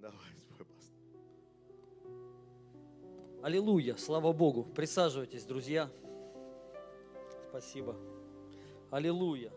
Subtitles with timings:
[0.00, 0.96] Давай, спой, пастор.
[3.42, 4.62] Аллилуйя, слава Богу.
[4.62, 5.90] Присаживайтесь, друзья.
[7.48, 7.96] Спасибо.
[8.92, 9.52] Аллилуйя.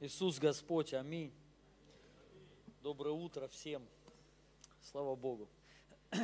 [0.00, 1.32] Иисус Господь, аминь.
[2.82, 3.86] Доброе утро всем.
[4.80, 5.48] Слава Богу.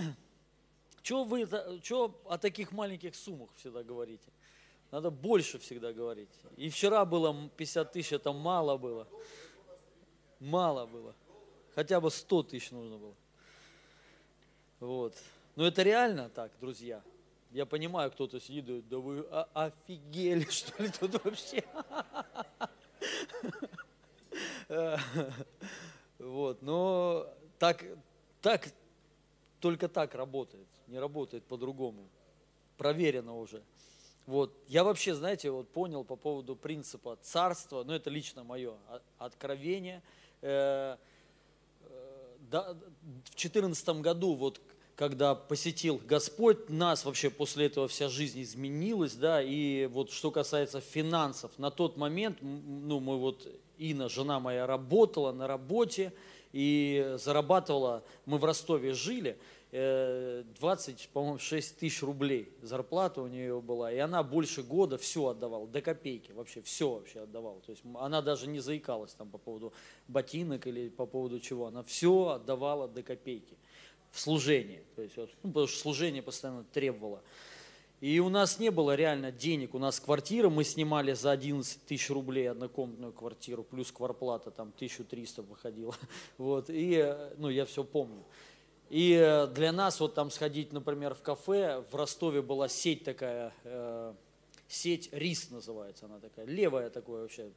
[1.02, 1.46] Чего вы
[1.82, 4.32] чё о таких маленьких суммах всегда говорите?
[4.90, 6.30] Надо больше всегда говорить.
[6.56, 9.06] И вчера было 50 тысяч, это мало было.
[10.41, 11.14] Мало было.
[11.75, 13.15] Хотя бы 100 тысяч нужно было.
[14.80, 15.14] Вот.
[15.56, 17.02] Но это реально так, друзья.
[17.51, 19.20] Я понимаю, кто-то сидит, говорит, да вы
[19.55, 21.64] офигели, что ли, тут вообще?
[26.19, 27.84] Вот, но так,
[28.42, 28.69] так,
[29.61, 32.09] только так работает, не работает по-другому.
[32.77, 33.62] Проверено уже.
[34.27, 34.52] Вот.
[34.66, 38.77] Я вообще, знаете, вот понял по поводу принципа царства, ну это лично мое
[39.16, 40.02] откровение.
[40.42, 40.97] Э,
[42.51, 44.61] в четырнадцатом году, вот
[44.97, 50.81] когда посетил Господь нас, вообще после этого вся жизнь изменилась, да, и вот что касается
[50.81, 56.12] финансов, на тот момент, ну, мы вот, Ина, жена моя, работала на работе
[56.53, 59.39] и зарабатывала, мы в Ростове жили,
[59.70, 65.66] 20, по-моему, 6 тысяч рублей зарплата у нее была, и она больше года все отдавала,
[65.66, 67.60] до копейки, вообще все вообще отдавала.
[67.60, 69.75] То есть она даже не заикалась там по поводу
[70.06, 73.58] ботинок или по поводу чего, она все отдавала до копейки
[74.10, 77.22] в служении, то есть, ну, потому что служение постоянно требовало.
[78.00, 82.08] И у нас не было реально денег, у нас квартира, мы снимали за 11 тысяч
[82.08, 85.94] рублей однокомнатную квартиру, плюс кварплата там 1300 выходила,
[86.38, 88.25] вот, и, ну, я все помню.
[88.91, 93.53] И э, для нас вот там сходить, например, в кафе, в Ростове была сеть такая,
[93.64, 94.14] э,
[94.67, 97.50] сеть РИС называется она такая, левая такое вообще,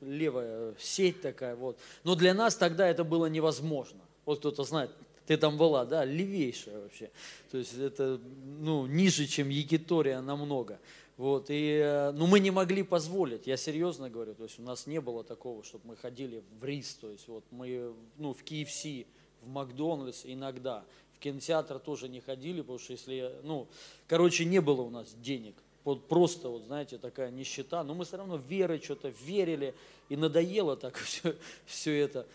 [0.00, 1.78] левая сеть такая вот.
[2.02, 4.00] Но для нас тогда это было невозможно.
[4.24, 4.90] Вот кто-то знает,
[5.26, 7.10] ты там была, да, левейшая вообще.
[7.50, 10.80] То есть это, ну, ниже, чем Якитория намного.
[11.16, 14.86] Вот, и, э, ну, мы не могли позволить, я серьезно говорю, то есть у нас
[14.86, 19.04] не было такого, чтобы мы ходили в РИС, то есть вот мы, ну, в KFC,
[19.48, 20.84] Макдональдс иногда.
[21.14, 23.66] В кинотеатр тоже не ходили, потому что если, ну,
[24.06, 25.54] короче, не было у нас денег.
[25.84, 27.82] Вот просто, вот знаете, такая нищета.
[27.82, 29.74] Но мы все равно верой что-то верили,
[30.08, 31.34] и надоело так все,
[31.66, 32.26] все это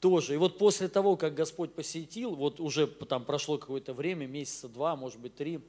[0.00, 0.34] тоже.
[0.34, 4.96] И вот после того, как Господь посетил, вот уже там прошло какое-то время, месяца два,
[4.96, 5.60] может быть, три,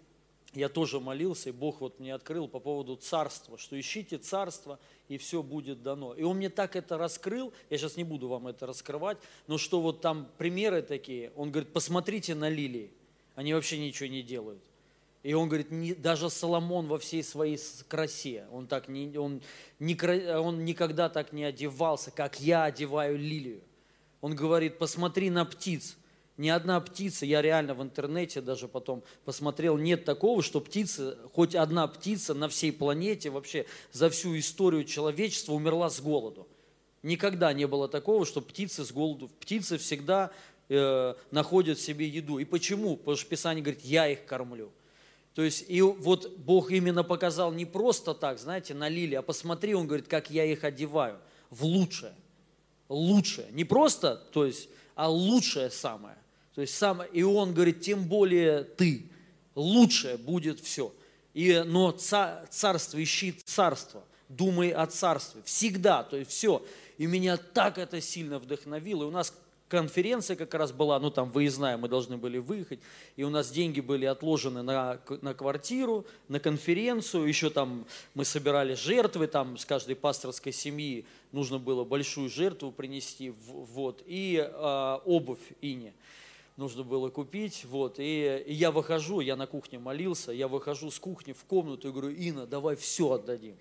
[0.53, 5.17] я тоже молился, и Бог вот мне открыл по поводу царства, что ищите царство, и
[5.17, 6.13] все будет дано.
[6.13, 9.81] И Он мне так это раскрыл, я сейчас не буду вам это раскрывать, но что
[9.81, 12.91] вот там примеры такие, Он говорит, посмотрите на лилии,
[13.35, 14.63] они вообще ничего не делают.
[15.23, 17.59] И он говорит, не, даже Соломон во всей своей
[17.89, 19.41] красе, он, так не, он,
[19.77, 19.95] не,
[20.37, 23.61] он никогда так не одевался, как я одеваю лилию.
[24.21, 25.97] Он говорит, посмотри на птиц,
[26.37, 31.55] ни одна птица, я реально в интернете даже потом посмотрел, нет такого, что птица, хоть
[31.55, 36.47] одна птица на всей планете, вообще за всю историю человечества умерла с голоду.
[37.01, 39.29] Никогда не было такого, что птицы с голоду.
[39.39, 40.31] Птицы всегда
[40.69, 42.37] э, находят себе еду.
[42.37, 42.97] И почему?
[42.97, 44.71] Потому что Писание говорит, я их кормлю.
[45.33, 49.75] То есть, и вот Бог именно показал не просто так, знаете, на лилии, а посмотри,
[49.75, 51.19] Он говорит, как я их одеваю
[51.49, 52.15] в лучшее.
[52.89, 53.47] Лучшее.
[53.51, 56.17] Не просто, то есть, а лучшее самое.
[56.57, 59.03] То есть сам, и он говорит, тем более ты,
[59.53, 60.91] лучшее будет все.
[61.35, 66.65] И, но царство, ищи царство, думай о царстве, всегда, то есть все.
[66.97, 69.03] И меня так это сильно вдохновило.
[69.03, 69.35] И у нас
[69.67, 72.79] конференция как раз была, ну там выездная, мы должны были выехать,
[73.17, 77.85] и у нас деньги были отложены на, на квартиру, на конференцию, еще там
[78.15, 84.37] мы собирали жертвы, там с каждой пасторской семьи нужно было большую жертву принести, вот, и
[84.43, 85.93] э, обувь Ине
[86.57, 90.99] нужно было купить, вот, и, и я выхожу, я на кухне молился, я выхожу с
[90.99, 93.55] кухни в комнату и говорю, Инна, давай все отдадим.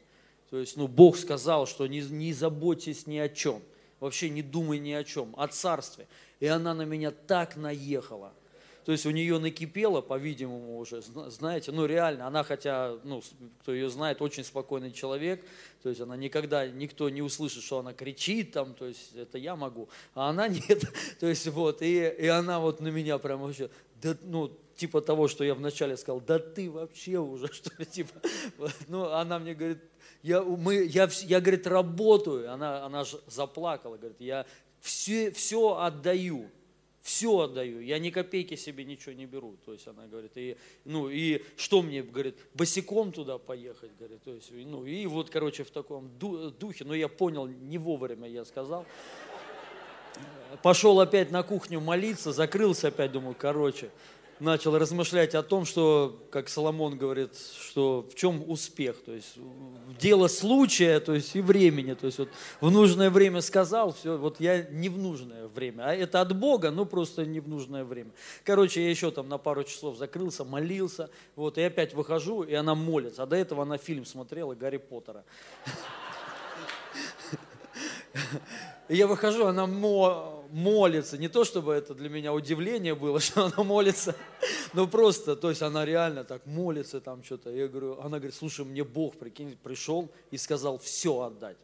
[0.50, 3.62] То есть, ну, Бог сказал, что не, не заботьтесь ни о чем,
[4.00, 6.08] вообще не думай ни о чем, о царстве.
[6.40, 8.32] И она на меня так наехала–
[8.86, 13.20] то есть у нее накипело, по-видимому, уже, знаете, ну реально, она хотя, ну,
[13.60, 15.44] кто ее знает, очень спокойный человек,
[15.82, 19.56] то есть она никогда, никто не услышит, что она кричит там, то есть это я
[19.56, 20.84] могу, а она нет,
[21.18, 25.26] то есть вот, и, и она вот на меня прям вообще, да, ну, типа того,
[25.26, 28.12] что я вначале сказал, да ты вообще уже, что ли, типа,
[28.86, 29.82] ну, она мне говорит,
[30.22, 34.46] я, мы, я, я, говорит, работаю, она, она же заплакала, говорит, я
[34.80, 36.48] все, все отдаю,
[37.06, 39.56] все отдаю, я ни копейки себе ничего не беру.
[39.64, 44.32] То есть она говорит, и, ну и что мне, говорит, босиком туда поехать, говорит, то
[44.32, 48.84] есть, ну и вот, короче, в таком духе, но я понял, не вовремя я сказал.
[50.64, 53.90] пошел опять на кухню молиться, закрылся опять, думаю, короче,
[54.40, 59.36] начал размышлять о том, что, как Соломон говорит, что в чем успех, то есть
[59.98, 62.28] дело случая, то есть и времени, то есть вот
[62.60, 66.70] в нужное время сказал, все, вот я не в нужное время, а это от Бога,
[66.70, 68.10] но просто не в нужное время.
[68.44, 72.74] Короче, я еще там на пару часов закрылся, молился, вот, и опять выхожу, и она
[72.74, 75.24] молится, а до этого она фильм смотрела Гарри Поттера.
[78.88, 79.66] Я выхожу, она
[80.50, 81.18] молится.
[81.18, 84.14] Не то, чтобы это для меня удивление было, что она молится,
[84.72, 87.50] но просто, то есть она реально так молится там что-то.
[87.50, 91.56] Я говорю, она говорит, слушай, мне Бог, прикинь, пришел и сказал все отдать.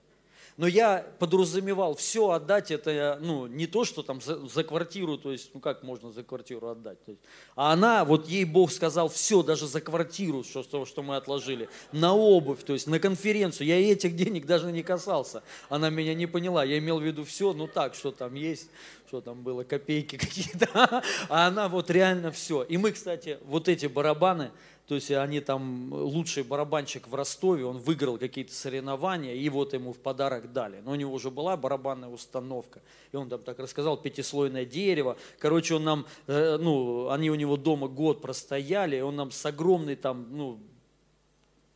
[0.56, 5.32] Но я подразумевал, все отдать, это ну, не то, что там за, за квартиру, то
[5.32, 7.02] есть, ну как можно за квартиру отдать.
[7.04, 7.22] То есть,
[7.56, 11.68] а она, вот ей Бог сказал, все, даже за квартиру, что, что, что мы отложили,
[11.92, 13.66] на обувь, то есть на конференцию.
[13.66, 15.42] Я этих денег даже не касался.
[15.70, 16.64] Она меня не поняла.
[16.64, 18.68] Я имел в виду все, ну так, что там есть,
[19.12, 21.02] что там было, копейки какие-то.
[21.28, 22.62] А она вот реально все.
[22.62, 24.50] И мы, кстати, вот эти барабаны,
[24.88, 29.92] то есть они там, лучший барабанщик в Ростове, он выиграл какие-то соревнования, и вот ему
[29.92, 30.80] в подарок дали.
[30.84, 32.82] Но у него уже была барабанная установка.
[33.12, 35.16] И он там так рассказал, пятислойное дерево.
[35.38, 39.46] Короче, он нам, э, ну, они у него дома год простояли, и он нам с
[39.46, 40.58] огромной там, ну,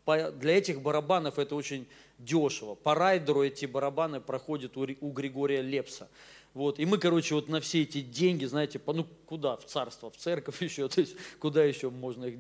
[0.06, 1.87] для этих барабанов это очень
[2.19, 2.75] дешево.
[2.75, 6.08] По райдеру эти барабаны проходят у Григория Лепса.
[6.55, 10.11] Вот, и мы, короче, вот на все эти деньги, знаете, по, ну куда, в царство,
[10.11, 12.38] в церковь еще, то есть куда еще можно их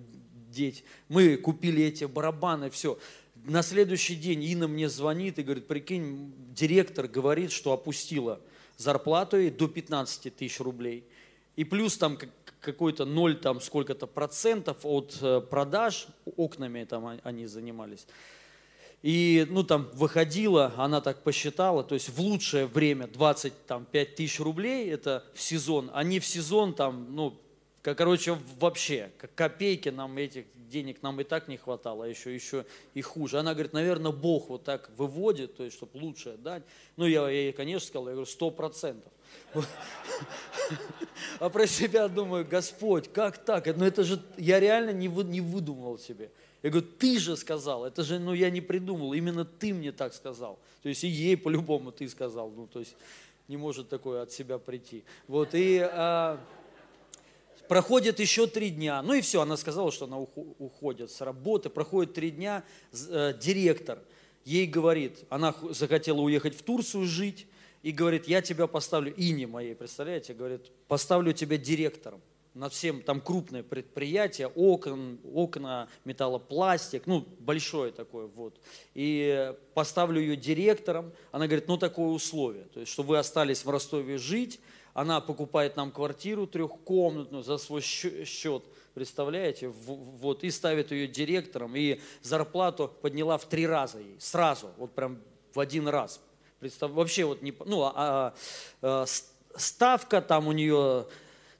[0.56, 0.84] деть.
[1.08, 2.98] Мы купили эти барабаны, все.
[3.44, 8.40] На следующий день Инна мне звонит и говорит, прикинь, директор говорит, что опустила
[8.76, 11.04] зарплату ей до 15 тысяч рублей.
[11.54, 12.18] И плюс там
[12.60, 18.06] какой-то ноль, там сколько-то процентов от э, продаж, окнами там они занимались.
[19.02, 24.90] И, ну, там, выходила, она так посчитала, то есть в лучшее время 25 тысяч рублей,
[24.90, 27.38] это в сезон, а не в сезон, там, ну,
[27.94, 33.02] Короче, вообще, копейки нам этих денег нам и так не хватало, а еще, еще и
[33.02, 33.38] хуже.
[33.38, 36.62] Она говорит, наверное, Бог вот так выводит, то есть, чтобы лучше дать.
[36.96, 39.12] Ну, я ей, конечно, сказал, я говорю, сто процентов.
[41.38, 43.66] А про себя думаю, Господь, как так?
[43.76, 46.30] Ну, это же, я реально не, вы, не выдумывал себе.
[46.62, 50.14] Я говорю, ты же сказал, это же, ну, я не придумал, именно ты мне так
[50.14, 50.58] сказал.
[50.82, 52.96] То есть, и ей по-любому ты сказал, ну, то есть,
[53.48, 55.04] не может такое от себя прийти.
[55.28, 55.78] Вот, и...
[55.80, 56.40] А,
[57.68, 59.02] Проходит еще три дня.
[59.02, 61.70] Ну и все, она сказала, что она уходит с работы.
[61.70, 64.00] Проходит три дня, э, директор
[64.46, 67.46] ей говорит, она захотела уехать в Турцию жить,
[67.82, 72.20] и говорит, я тебя поставлю, Ине моей, представляете, говорит, поставлю тебя директором
[72.54, 78.58] над всем, там крупное предприятие, окон, окна, металлопластик, ну, большое такое, вот.
[78.94, 83.70] И поставлю ее директором, она говорит, ну, такое условие, то есть, что вы остались в
[83.70, 84.58] Ростове жить,
[84.96, 88.64] она покупает нам квартиру трехкомнатную за свой счет,
[88.94, 94.92] представляете, вот, и ставит ее директором, и зарплату подняла в три раза ей, сразу, вот
[94.92, 95.20] прям
[95.52, 96.18] в один раз.
[96.60, 96.92] Представ...
[96.92, 98.34] Вообще вот не, ну, а, а,
[98.80, 99.04] а
[99.54, 101.06] ставка там у нее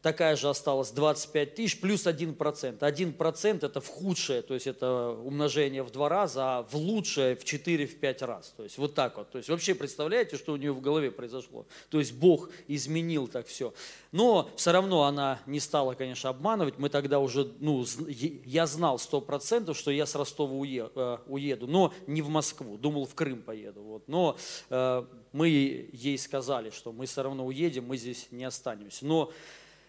[0.07, 2.79] такая же осталась 25 тысяч плюс 1%.
[2.79, 7.43] 1% это в худшее, то есть это умножение в два раза, а в лучшее в
[7.43, 8.55] 4-5 раз.
[8.57, 9.31] То есть вот так вот.
[9.31, 11.67] То есть вообще представляете, что у нее в голове произошло?
[11.91, 13.75] То есть Бог изменил так все.
[14.13, 16.79] Но все равно она не стала, конечно, обманывать.
[16.79, 22.23] Мы тогда уже, ну, я знал 100%, что я с Ростова э, уеду, но не
[22.23, 23.83] в Москву, думал в Крым поеду.
[23.83, 24.07] Вот.
[24.07, 24.37] Но
[24.71, 29.05] э, мы ей сказали, что мы все равно уедем, мы здесь не останемся.
[29.05, 29.33] Но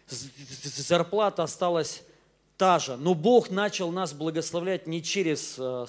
[0.07, 2.03] зарплата осталась
[2.57, 5.85] та же, но Бог начал нас благословлять не через э,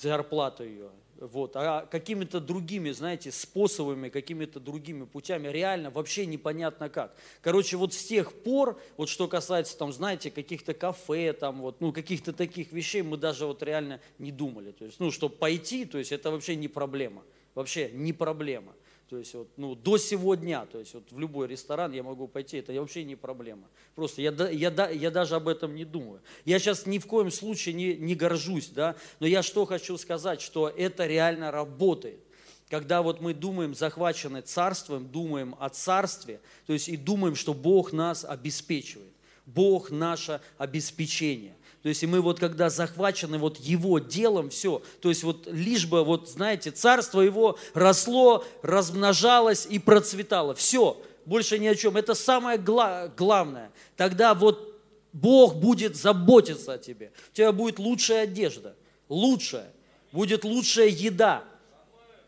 [0.00, 0.90] зарплату ее,
[1.20, 7.14] вот, а какими-то другими, знаете, способами, какими-то другими путями, реально вообще непонятно как.
[7.42, 11.92] Короче, вот с тех пор, вот что касается, там, знаете, каких-то кафе, там, вот, ну,
[11.92, 14.72] каких-то таких вещей, мы даже вот реально не думали.
[14.72, 17.22] То есть, ну, чтобы пойти, то есть это вообще не проблема,
[17.54, 18.72] вообще не проблема.
[19.10, 22.58] То есть вот, ну, до сегодня, то есть вот в любой ресторан я могу пойти,
[22.58, 23.66] это вообще не проблема.
[23.96, 26.20] Просто я, я, я даже об этом не думаю.
[26.44, 30.40] Я сейчас ни в коем случае не, не горжусь, да, но я что хочу сказать,
[30.40, 32.20] что это реально работает.
[32.68, 37.92] Когда вот мы думаем, захвачены царством, думаем о царстве, то есть и думаем, что Бог
[37.92, 39.10] нас обеспечивает.
[39.44, 41.56] Бог наше обеспечение.
[41.82, 45.86] То есть и мы вот когда захвачены вот его делом, все, то есть вот лишь
[45.86, 50.54] бы, вот знаете, царство его росло, размножалось и процветало.
[50.54, 51.96] Все, больше ни о чем.
[51.96, 53.70] Это самое гла- главное.
[53.96, 54.78] Тогда вот
[55.12, 57.12] Бог будет заботиться о тебе.
[57.32, 58.76] У тебя будет лучшая одежда,
[59.08, 59.72] лучшая,
[60.12, 61.44] будет лучшая еда.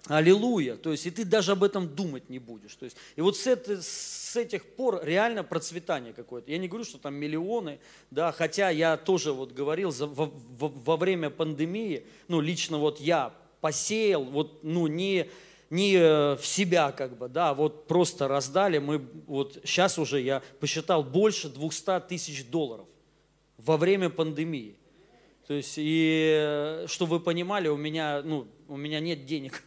[0.09, 0.77] Аллилуйя.
[0.77, 2.75] То есть, и ты даже об этом думать не будешь.
[2.75, 6.51] То есть, и вот с, это, с этих пор реально процветание какое-то.
[6.51, 7.79] Я не говорю, что там миллионы,
[8.11, 12.99] да, хотя я тоже вот говорил за, во, во, во время пандемии, ну, лично вот
[12.99, 15.31] я посеял, вот, ну, не,
[15.71, 20.43] не э, в себя как бы, да, вот просто раздали, мы вот сейчас уже я
[20.59, 22.89] посчитал больше 200 тысяч долларов
[23.57, 24.77] во время пандемии.
[25.47, 29.63] То есть, и э, чтобы вы понимали, у меня, ну, у меня нет денег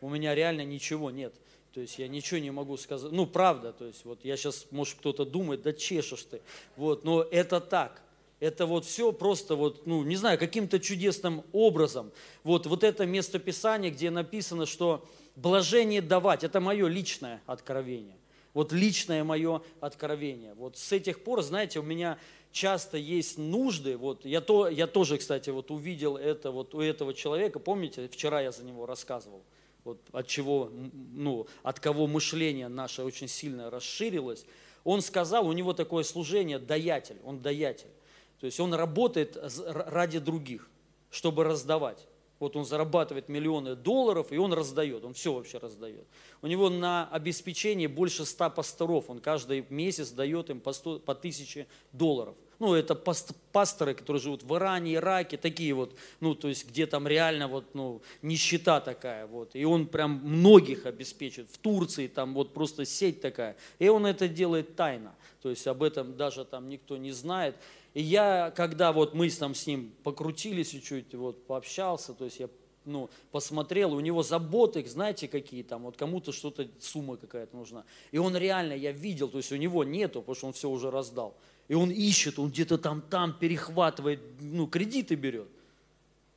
[0.00, 1.34] у меня реально ничего нет.
[1.72, 3.12] То есть я ничего не могу сказать.
[3.12, 6.40] Ну, правда, то есть вот я сейчас, может, кто-то думает, да чешешь ты.
[6.76, 8.02] Вот, но это так.
[8.40, 12.12] Это вот все просто вот, ну, не знаю, каким-то чудесным образом.
[12.44, 15.04] Вот, вот это местописание, где написано, что
[15.36, 18.16] блажение давать, это мое личное откровение.
[18.54, 20.54] Вот личное мое откровение.
[20.54, 22.18] Вот с этих пор, знаете, у меня
[22.50, 23.96] часто есть нужды.
[23.96, 27.58] Вот я, то, я тоже, кстати, вот увидел это вот у этого человека.
[27.58, 29.42] Помните, вчера я за него рассказывал
[29.88, 30.70] вот от чего,
[31.14, 34.44] ну, от кого мышление наше очень сильно расширилось,
[34.84, 37.90] он сказал, у него такое служение, даятель, он даятель.
[38.38, 40.68] То есть он работает ради других,
[41.10, 42.06] чтобы раздавать.
[42.38, 46.06] Вот он зарабатывает миллионы долларов, и он раздает, он все вообще раздает.
[46.42, 51.14] У него на обеспечение больше ста пасторов, он каждый месяц дает им по, 100, по
[51.14, 56.68] тысяче долларов ну, это пасторы, которые живут в Иране, Ираке, такие вот, ну, то есть,
[56.68, 62.08] где там реально вот, ну, нищета такая, вот, и он прям многих обеспечит, в Турции
[62.08, 66.44] там вот просто сеть такая, и он это делает тайно, то есть, об этом даже
[66.44, 67.56] там никто не знает,
[67.94, 72.48] и я, когда вот мы там с ним покрутились чуть-чуть, вот, пообщался, то есть, я
[72.84, 77.84] ну, посмотрел, у него заботы, знаете, какие там, вот кому-то что-то, сумма какая-то нужна.
[78.12, 80.90] И он реально, я видел, то есть у него нету, потому что он все уже
[80.90, 81.36] раздал.
[81.68, 85.48] И он ищет, он где-то там, там перехватывает, ну, кредиты берет.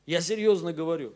[0.06, 1.14] Я серьезно говорю.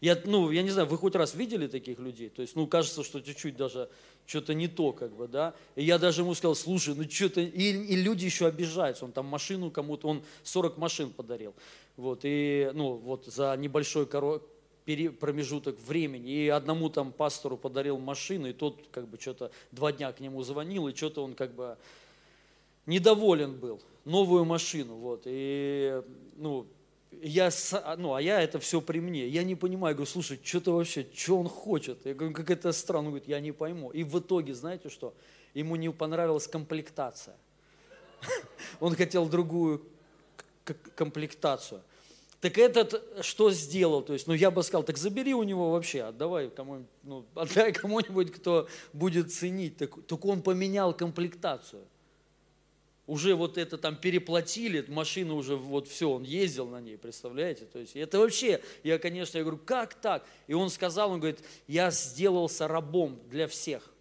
[0.00, 2.30] Я, ну, я не знаю, вы хоть раз видели таких людей?
[2.30, 3.90] То есть, ну, кажется, что чуть-чуть даже
[4.24, 5.54] что-то не то, как бы, да.
[5.76, 7.42] И я даже ему сказал, слушай, ну, что-то...
[7.42, 9.04] И, и люди еще обижаются.
[9.04, 11.54] Он там машину кому-то, он 40 машин подарил.
[11.98, 14.40] Вот, и, ну, вот за небольшой коро...
[14.86, 16.32] промежуток времени.
[16.32, 20.42] И одному там пастору подарил машину, и тот, как бы, что-то два дня к нему
[20.42, 21.76] звонил, и что-то он, как бы,
[22.90, 26.02] недоволен был, новую машину, вот, и,
[26.36, 26.66] ну,
[27.22, 27.50] я,
[27.98, 29.26] ну, а я это все при мне.
[29.28, 32.06] Я не понимаю, говорю, слушай, что-то вообще, что он хочет?
[32.06, 33.90] Я говорю, как это странно, он говорит, я не пойму.
[33.90, 35.14] И в итоге, знаете что,
[35.54, 37.36] ему не понравилась комплектация.
[38.80, 39.82] Он хотел другую
[40.94, 41.82] комплектацию.
[42.40, 44.02] Так этот что сделал?
[44.02, 47.72] То есть, ну я бы сказал, так забери у него вообще, отдавай кому-нибудь, ну, отдай
[47.82, 49.76] кому-нибудь, кто будет ценить.
[49.76, 51.82] Так, так он поменял комплектацию
[53.10, 57.64] уже вот это там переплатили, машина уже вот все, он ездил на ней, представляете?
[57.64, 60.24] То есть это вообще, я, конечно, я говорю, как так?
[60.46, 63.92] И он сказал, он говорит, я сделался рабом для всех.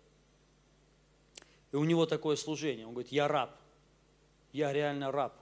[1.71, 3.57] И у него такое служение, он говорит, я раб,
[4.53, 5.33] я реально раб.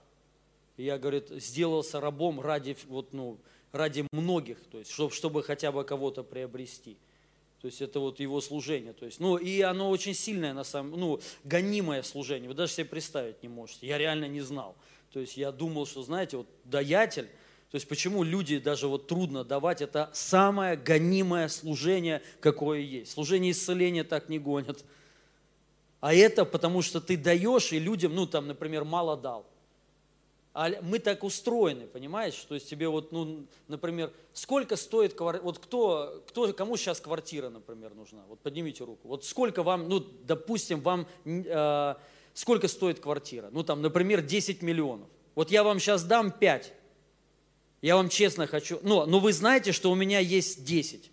[0.77, 3.37] И я, говорит, сделался рабом ради, вот, ну,
[3.73, 6.95] ради многих, то есть, чтобы, чтобы хотя бы кого-то приобрести.
[7.61, 8.93] То есть это вот его служение.
[8.93, 12.47] То есть, ну, и оно очень сильное, на самом, ну, гонимое служение.
[12.47, 13.87] Вы даже себе представить не можете.
[13.87, 14.75] Я реально не знал.
[15.11, 17.27] То есть я думал, что, знаете, вот даятель,
[17.71, 23.11] то есть почему люди даже вот трудно давать, это самое гонимое служение, какое есть.
[23.11, 24.85] Служение исцеления так не гонят.
[25.99, 29.45] А это потому, что ты даешь, и людям, ну там, например, мало дал.
[30.59, 32.33] А мы так устроены, понимаешь?
[32.33, 37.49] То есть тебе вот, ну, например, сколько стоит квартира, вот кто, кто, кому сейчас квартира,
[37.49, 38.23] например, нужна?
[38.27, 39.07] Вот поднимите руку.
[39.07, 41.95] Вот сколько вам, ну, допустим, вам, э,
[42.33, 43.49] сколько стоит квартира?
[43.51, 45.07] Ну, там, например, 10 миллионов.
[45.35, 46.73] Вот я вам сейчас дам 5.
[47.83, 51.11] Я вам честно хочу, ну, но вы знаете, что у меня есть 10.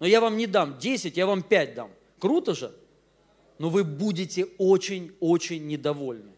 [0.00, 1.90] Но я вам не дам 10, я вам 5 дам.
[2.18, 2.74] Круто же?
[3.58, 6.31] Но вы будете очень-очень недовольны.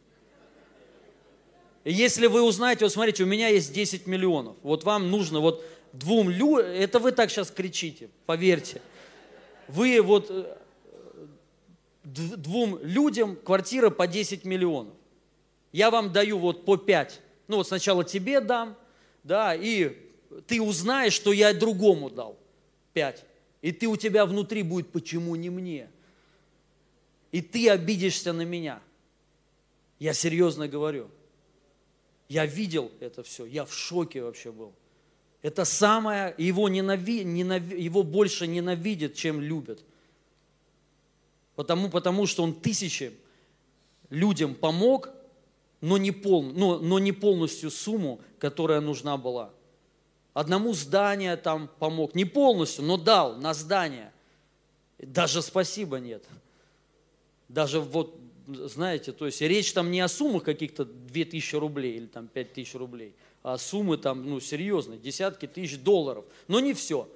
[1.84, 6.30] Если вы узнаете, вот смотрите, у меня есть 10 миллионов, вот вам нужно вот двум
[6.30, 8.80] людям, это вы так сейчас кричите, поверьте.
[9.68, 10.56] Вы вот э,
[12.04, 14.94] двум людям квартира по 10 миллионов.
[15.72, 17.20] Я вам даю вот по 5.
[17.48, 18.76] Ну вот сначала тебе дам,
[19.22, 19.96] да, и
[20.46, 22.38] ты узнаешь, что я другому дал
[22.94, 23.24] 5.
[23.60, 25.90] И ты у тебя внутри будет, почему не мне?
[27.32, 28.80] И ты обидишься на меня.
[29.98, 31.10] Я серьезно говорю.
[32.34, 34.72] Я видел это все, я в шоке вообще был.
[35.40, 39.84] Это самое, его, ненави, ненави, его больше ненавидят, чем любят.
[41.54, 43.12] Потому, потому что он тысячи
[44.10, 45.10] людям помог,
[45.80, 49.52] но не, пол, но, но не полностью сумму, которая нужна была.
[50.32, 54.12] Одному здание там помог, не полностью, но дал на здание–
[54.98, 56.24] Даже спасибо нет.
[57.48, 62.28] Даже вот, знаете, то есть речь там не о суммах каких-то 2000 рублей или там
[62.28, 66.24] 5000 рублей, а суммы там, ну, серьезные, десятки тысяч долларов.
[66.48, 67.08] Но не все.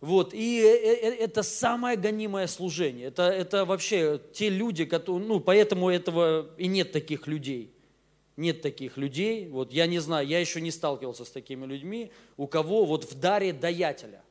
[0.00, 3.06] Вот, и э, э, это самое гонимое служение.
[3.06, 7.70] Это, это вообще те люди, которые, ну, поэтому этого и нет таких людей.
[8.36, 9.48] Нет таких людей.
[9.48, 13.18] Вот я не знаю, я еще не сталкивался с такими людьми, у кого вот в
[13.18, 14.22] даре даятеля.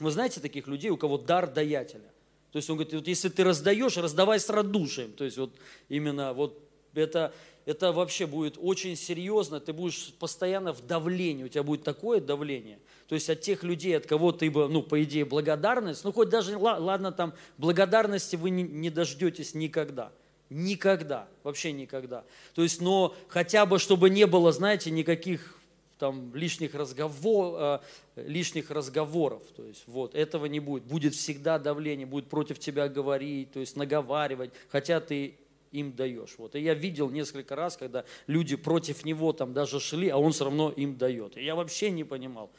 [0.00, 2.09] Вы знаете таких людей, у кого дар даятеля?
[2.52, 5.12] То есть он говорит, вот если ты раздаешь, раздавай с радушием.
[5.12, 5.52] То есть вот
[5.88, 6.58] именно вот
[6.94, 7.32] это,
[7.64, 12.78] это вообще будет очень серьезно, ты будешь постоянно в давлении, у тебя будет такое давление.
[13.08, 16.28] То есть от тех людей, от кого ты бы, ну, по идее, благодарность, ну, хоть
[16.28, 20.12] даже, ладно, там, благодарности вы не, не дождетесь никогда.
[20.48, 22.24] Никогда, вообще никогда.
[22.56, 25.59] То есть, но хотя бы, чтобы не было, знаете, никаких
[26.00, 27.78] там лишних, разговор, э,
[28.16, 29.42] лишних разговоров.
[29.54, 30.82] То есть вот этого не будет.
[30.84, 35.36] Будет всегда давление, будет против тебя говорить, то есть наговаривать, хотя ты
[35.70, 36.34] им даешь.
[36.38, 36.56] Вот.
[36.56, 40.44] И я видел несколько раз, когда люди против него там даже шли, а он все
[40.44, 41.36] равно им дает.
[41.36, 42.50] И я вообще не понимал.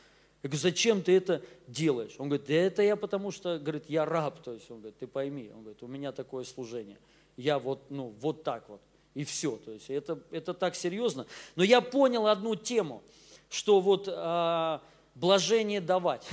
[0.44, 2.16] Я говорю, зачем ты это делаешь?
[2.18, 4.42] Он говорит, да это я потому что, говорит, я раб.
[4.42, 6.98] То есть он говорит, ты пойми, он говорит, у меня такое служение.
[7.38, 8.82] Я вот, ну, вот так вот.
[9.14, 9.58] И все.
[9.58, 11.28] То есть это, это так серьезно.
[11.56, 13.04] Но я понял одну тему,
[13.52, 14.82] что вот а,
[15.14, 16.28] блажение давать.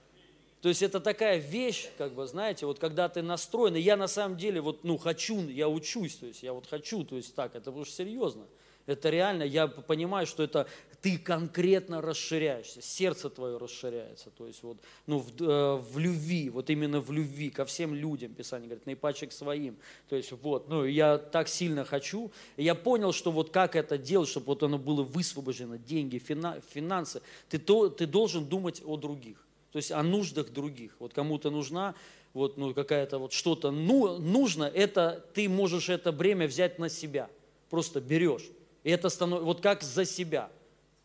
[0.60, 4.08] То есть это такая вещь, как бы, знаете, вот когда ты настроен, и я на
[4.08, 7.54] самом деле вот, ну, хочу, я учусь, то есть я вот хочу, то есть так,
[7.54, 8.46] это уж серьезно.
[8.86, 10.68] Это реально, я понимаю, что это
[11.02, 16.70] ты конкретно расширяешься, сердце твое расширяется, то есть вот, ну, в, э, в любви, вот
[16.70, 19.76] именно в любви ко всем людям, Писание говорит, наипаче к своим,
[20.08, 24.28] то есть вот, ну, я так сильно хочу, я понял, что вот как это делать,
[24.28, 29.78] чтобы вот оно было высвобождено, деньги, финансы, ты, то, ты должен думать о других то
[29.78, 30.96] есть о нуждах других.
[31.00, 31.94] Вот кому-то нужна
[32.32, 37.28] вот, ну, какая-то вот что-то ну, нужно, это ты можешь это бремя взять на себя.
[37.68, 38.48] Просто берешь.
[38.86, 40.48] И это становится, вот как за себя.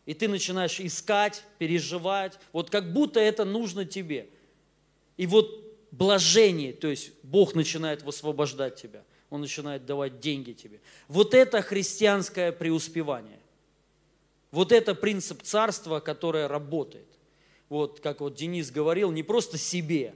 [0.06, 4.28] И ты начинаешь искать, переживать, вот как будто это нужно тебе.
[5.16, 5.50] И вот
[5.90, 10.80] блажение, то есть Бог начинает высвобождать тебя, Он начинает давать деньги тебе.
[11.08, 13.40] Вот это христианское преуспевание.
[14.52, 17.08] Вот это принцип царства, которое работает
[17.72, 20.14] вот как вот Денис говорил, не просто себе,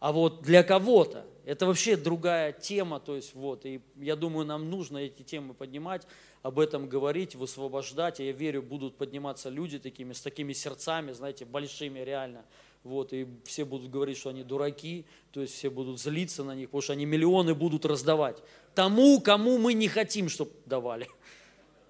[0.00, 1.24] а вот для кого-то.
[1.44, 6.06] Это вообще другая тема, то есть вот, и я думаю, нам нужно эти темы поднимать,
[6.42, 11.44] об этом говорить, высвобождать, и я верю, будут подниматься люди такими, с такими сердцами, знаете,
[11.44, 12.44] большими реально,
[12.84, 16.68] вот, и все будут говорить, что они дураки, то есть все будут злиться на них,
[16.68, 18.42] потому что они миллионы будут раздавать
[18.78, 21.08] тому, кому мы не хотим, чтобы давали,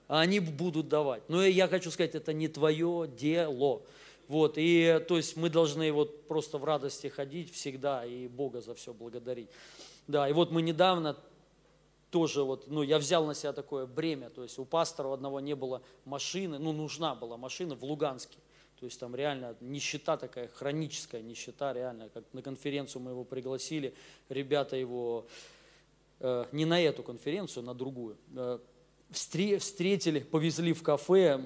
[0.09, 1.23] а они будут давать.
[1.29, 3.83] Но я хочу сказать, это не твое дело.
[4.27, 8.75] Вот, и то есть мы должны вот просто в радости ходить всегда и Бога за
[8.75, 9.51] все благодарить.
[10.07, 11.15] Да, и вот мы недавно
[12.11, 15.55] тоже вот, ну, я взял на себя такое бремя, то есть у пастора одного не
[15.55, 18.39] было машины, ну, нужна была машина в Луганске.
[18.79, 23.93] То есть там реально нищета такая, хроническая нищета, реально, как на конференцию мы его пригласили,
[24.29, 25.27] ребята его,
[26.21, 28.59] э, не на эту конференцию, на другую, э,
[29.11, 31.41] встретили, повезли в кафе,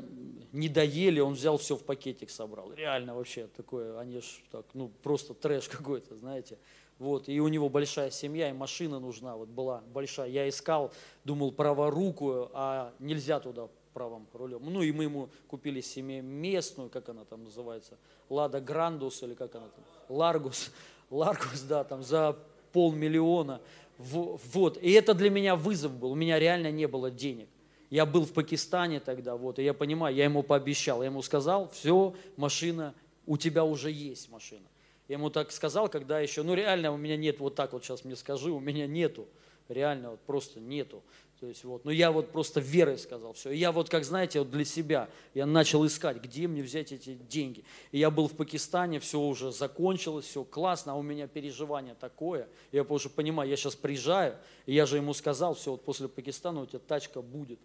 [0.53, 2.72] не доели, он взял все в пакетик собрал.
[2.75, 6.59] Реально вообще такое, они ж так, ну просто трэш какой-то, знаете.
[7.02, 10.28] Вот, и у него большая семья, и машина нужна, вот была большая.
[10.28, 10.92] Я искал,
[11.24, 14.62] думал, праворукую, а нельзя туда правым рулем.
[14.62, 19.66] Ну и мы ему купили семиместную, как она там называется, Лада Грандус или как она
[19.66, 19.84] там,
[20.16, 20.70] Ларгус,
[21.10, 22.38] Ларгус, да, там за
[22.72, 23.60] полмиллиона.
[23.98, 27.48] Вот, и это для меня вызов был, у меня реально не было денег.
[27.90, 31.68] Я был в Пакистане тогда, вот, и я понимаю, я ему пообещал, я ему сказал,
[31.70, 32.94] все, машина,
[33.26, 34.68] у тебя уже есть машина.
[35.12, 38.03] Я ему так сказал, когда еще, ну реально у меня нет, вот так вот сейчас
[38.03, 39.29] мне скажи, у меня нету,
[39.68, 41.03] реально вот просто нету.
[41.38, 43.51] То есть вот, ну я вот просто верой сказал все.
[43.51, 47.12] И я вот, как знаете, вот для себя, я начал искать, где мне взять эти
[47.12, 47.62] деньги.
[47.90, 52.48] И я был в Пакистане, все уже закончилось, все классно, а у меня переживание такое.
[52.70, 56.62] Я уже понимаю, я сейчас приезжаю, и я же ему сказал, все, вот после Пакистана
[56.62, 57.59] у тебя тачка будет.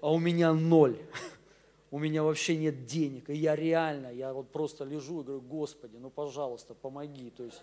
[0.00, 0.98] А у меня ноль.
[1.92, 3.30] У меня вообще нет денег.
[3.30, 7.30] И я реально, я вот просто лежу и говорю, Господи, ну пожалуйста, помоги.
[7.30, 7.62] То есть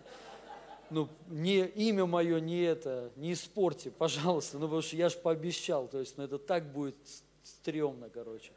[0.92, 5.88] ну, не имя мое не это, не испорти, пожалуйста, ну, потому что я же пообещал,
[5.88, 6.96] то есть, ну, это так будет
[7.44, 8.52] стрёмно, короче.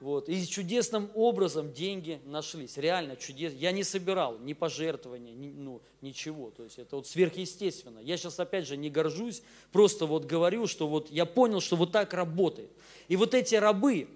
[0.00, 0.28] Вот.
[0.28, 3.52] И чудесным образом деньги нашлись, реально чудес.
[3.52, 7.98] Я не собирал ни пожертвования, ни, ну, ничего, то есть это вот сверхъестественно.
[7.98, 11.90] Я сейчас опять же не горжусь, просто вот говорю, что вот я понял, что вот
[11.90, 12.70] так работает.
[13.08, 14.06] И вот эти рабы,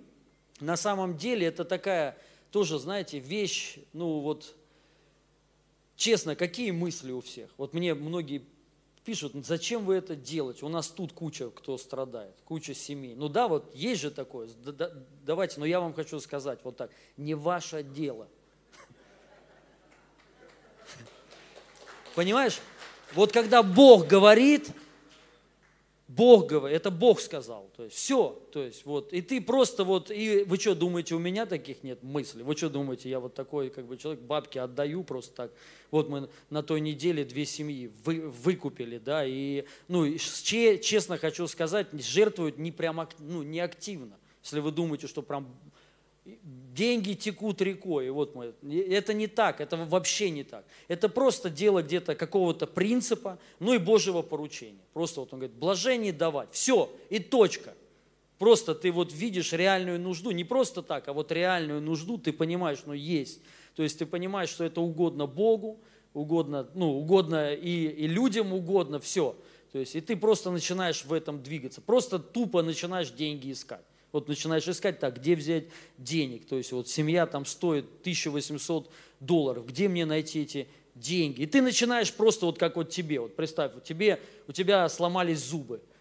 [0.61, 2.17] на самом деле, это такая
[2.51, 4.55] тоже, знаете, вещь, ну вот,
[5.97, 7.51] честно, какие мысли у всех?
[7.57, 8.43] Вот мне многие
[9.05, 10.65] пишут, зачем вы это делаете?
[10.65, 13.15] У нас тут куча кто страдает, куча семей.
[13.15, 14.49] Ну да, вот есть же такое.
[15.25, 16.91] Давайте, но я вам хочу сказать вот так.
[17.17, 18.29] Не ваше дело.
[22.15, 22.61] Понимаешь?
[23.15, 24.71] Вот когда Бог говорит,
[26.17, 27.71] Бог говорит, это Бог сказал.
[27.77, 28.39] То есть все.
[28.53, 32.03] То есть вот, и ты просто вот, и вы что думаете, у меня таких нет
[32.03, 32.43] мыслей?
[32.43, 35.53] Вы что думаете, я вот такой как бы человек, бабки отдаю просто так.
[35.91, 41.47] Вот мы на той неделе две семьи вы, выкупили, да, и, ну, и, честно хочу
[41.47, 44.19] сказать, жертвуют не прям, ну, не активно.
[44.43, 45.49] Если вы думаете, что прям
[46.25, 48.11] деньги текут рекой.
[48.11, 48.55] Вот мы.
[48.71, 50.65] Это не так, это вообще не так.
[50.89, 54.83] Это просто дело где-то какого-то принципа, ну и Божьего поручения.
[54.93, 56.51] Просто вот он говорит, блажение давать.
[56.53, 57.75] Все, и точка.
[58.39, 62.81] Просто ты вот видишь реальную нужду, не просто так, а вот реальную нужду ты понимаешь,
[62.87, 63.41] ну есть.
[63.77, 65.81] То есть ты понимаешь, что это угодно Богу,
[66.13, 69.37] угодно, ну, угодно и, и людям угодно, все.
[69.71, 73.85] То есть и ты просто начинаешь в этом двигаться, просто тупо начинаешь деньги искать.
[74.13, 75.65] Вот начинаешь искать, так, где взять
[75.99, 76.47] денег?
[76.47, 81.43] То есть вот семья там стоит 1800 долларов, где мне найти эти деньги?
[81.43, 85.41] И ты начинаешь просто вот как вот тебе, вот представь, вот тебе, у тебя сломались
[85.41, 85.81] зубы–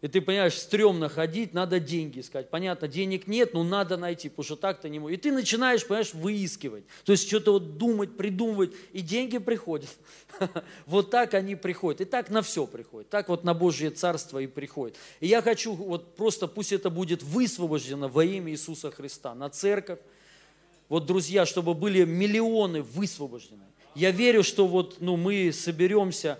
[0.00, 2.48] и ты понимаешь, стрёмно ходить, надо деньги искать.
[2.48, 5.18] Понятно, денег нет, но надо найти, потому что так-то не можешь.
[5.18, 6.84] И ты начинаешь, понимаешь, выискивать.
[7.04, 9.90] То есть что-то вот думать, придумывать, и деньги приходят.
[10.86, 12.00] Вот так они приходят.
[12.00, 13.10] И так на все приходит.
[13.10, 14.96] Так вот на Божье Царство и приходит.
[15.20, 19.98] И я хочу вот просто, пусть это будет высвобождено во имя Иисуса Христа на церковь.
[20.88, 23.64] Вот, друзья, чтобы были миллионы высвобождены.
[23.94, 26.38] Я верю, что вот ну, мы соберемся,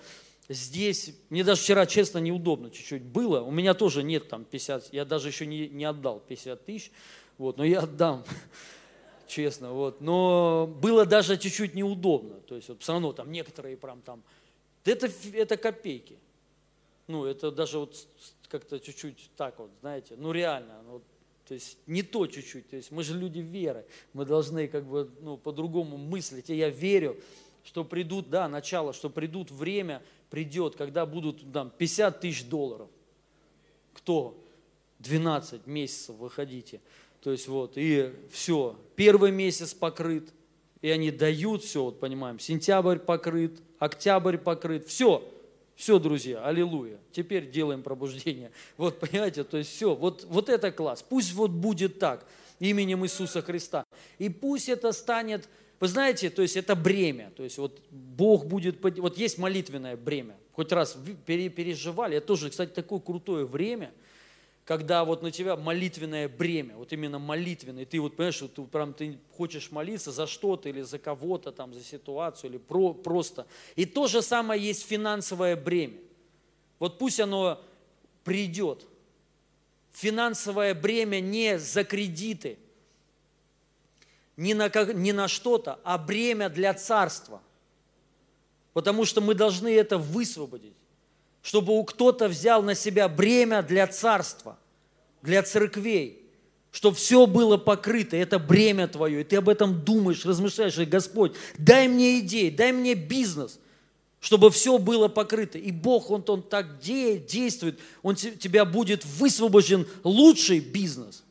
[0.51, 3.41] здесь, мне даже вчера, честно, неудобно чуть-чуть было.
[3.41, 6.91] У меня тоже нет там 50, я даже еще не, не отдал 50 тысяч,
[7.39, 8.25] вот, но я отдам,
[9.29, 10.01] честно, вот.
[10.01, 14.23] Но было даже чуть-чуть неудобно, то есть вот все равно там некоторые прям там,
[14.85, 16.19] это, это копейки.
[17.07, 18.07] Ну, это даже вот
[18.49, 21.03] как-то чуть-чуть так вот, знаете, ну реально, ну,
[21.47, 25.11] то есть не то чуть-чуть, то есть мы же люди веры, мы должны как бы
[25.21, 27.21] ну, по-другому мыслить, и я верю,
[27.65, 32.89] что придут, да, начало, что придут время, придет, когда будут там 50 тысяч долларов.
[33.95, 34.37] Кто?
[35.01, 36.81] 12 месяцев выходите.
[37.23, 40.33] То есть вот, и все, первый месяц покрыт,
[40.81, 45.23] и они дают все, вот понимаем, сентябрь покрыт, октябрь покрыт, все,
[45.77, 46.99] все, друзья, аллилуйя.
[47.13, 48.53] Теперь делаем пробуждение.
[48.77, 51.05] Вот, понимаете, то есть все, вот, вот это класс.
[51.07, 52.27] Пусть вот будет так,
[52.59, 53.85] именем Иисуса Христа.
[54.19, 55.49] И пусть это станет
[55.81, 60.37] вы знаете, то есть это бремя, то есть вот Бог будет, вот есть молитвенное бремя,
[60.53, 63.91] хоть раз переживали, это тоже, кстати, такое крутое время,
[64.67, 68.93] когда вот на тебя молитвенное бремя, вот именно молитвенное, ты вот понимаешь, вот ты, прям
[68.93, 73.47] ты хочешь молиться за что-то или за кого-то там, за ситуацию или про, просто.
[73.75, 75.97] И то же самое есть финансовое бремя.
[76.79, 77.59] Вот пусть оно
[78.23, 78.87] придет.
[79.93, 82.59] Финансовое бремя не за кредиты–
[84.41, 87.43] не на, не на что-то, а бремя для царства.
[88.73, 90.73] Потому что мы должны это высвободить,
[91.43, 94.59] чтобы кто-то взял на себя бремя для царства,
[95.21, 96.23] для церквей,
[96.71, 101.35] чтобы все было покрыто, это бремя твое, и ты об этом думаешь, размышляешь, и Господь,
[101.59, 103.61] дай мне идеи, дай мне бизнес,
[104.21, 105.59] чтобы все было покрыто.
[105.59, 111.25] И Бог, Он, он так действует, Он тебя будет высвобожден лучший бизнес–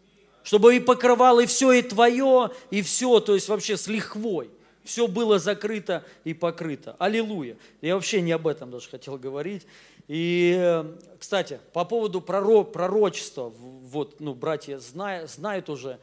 [0.50, 4.50] чтобы и покрывал и все, и твое, и все, то есть вообще с лихвой.
[4.84, 6.96] Все было закрыто и покрыто.
[6.98, 7.56] Аллилуйя.
[7.82, 9.68] Я вообще не об этом даже хотел говорить.
[10.08, 10.84] И,
[11.20, 16.00] кстати, по поводу пророчества, вот, ну, братья знают, знают уже,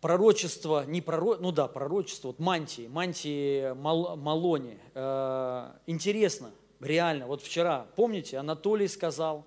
[0.00, 4.78] пророчество, не проро, ну да, пророчество, вот мантии, мантии Мал, Малони.
[4.94, 9.44] Э, интересно, реально, вот вчера, помните, Анатолий сказал,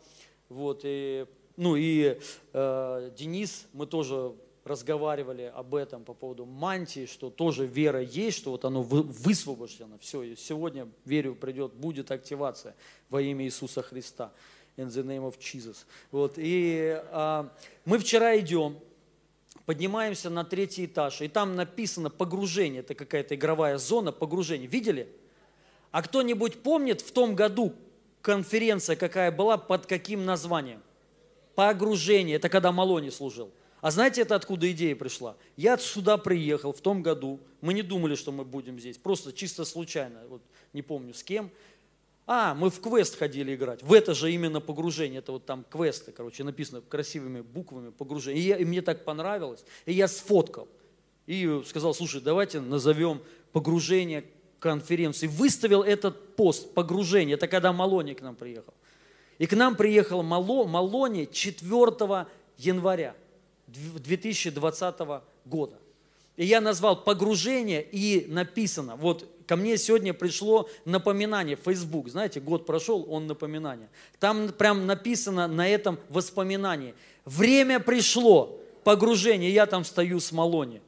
[0.50, 2.20] вот, и ну и
[2.54, 8.52] э, Денис, мы тоже разговаривали об этом по поводу мантии, что тоже вера есть, что
[8.52, 9.98] вот оно высвобождено.
[10.00, 12.76] Все, и сегодня, верю, придет, будет активация
[13.10, 14.32] во имя Иисуса Христа.
[14.76, 15.86] In the name of Jesus.
[16.12, 17.50] Вот, и э,
[17.86, 18.80] мы вчера идем,
[19.66, 24.68] поднимаемся на третий этаж, и там написано погружение, это какая-то игровая зона погружения.
[24.68, 25.08] Видели?
[25.92, 27.76] А кто-нибудь помнит в том году
[28.22, 30.82] конференция какая была, под каким названием?
[31.56, 32.36] Погружение.
[32.38, 33.52] Это когда Малони служил.
[33.82, 35.36] А знаете, это откуда идея пришла?
[35.58, 37.39] Я сюда приехал в том году.
[37.60, 38.98] Мы не думали, что мы будем здесь.
[38.98, 40.22] Просто чисто случайно.
[40.30, 41.52] Вот не помню с кем.
[42.26, 43.84] А, мы в квест ходили играть.
[43.84, 45.20] В это же именно погружение.
[45.20, 48.42] Это вот там квесты, короче, написано красивыми буквами погружение.
[48.42, 49.66] И, я, и мне так понравилось.
[49.86, 50.70] И я сфоткал.
[51.26, 54.24] И сказал, слушай, давайте назовем погружение
[54.60, 57.36] конференцию, выставил этот пост погружение.
[57.36, 58.74] Это когда Малони к нам приехал.
[59.39, 63.15] И к нам приехал Мало, Малони 4 января
[63.67, 64.96] 2020
[65.46, 65.76] года.
[66.36, 72.65] И я назвал погружение, и написано, вот ко мне сегодня пришло напоминание, Facebook, знаете, год
[72.65, 73.89] прошел, он напоминание.
[74.19, 76.96] Там прям написано на этом воспоминании.
[77.26, 80.82] Время пришло, погружение, я там стою с Малони.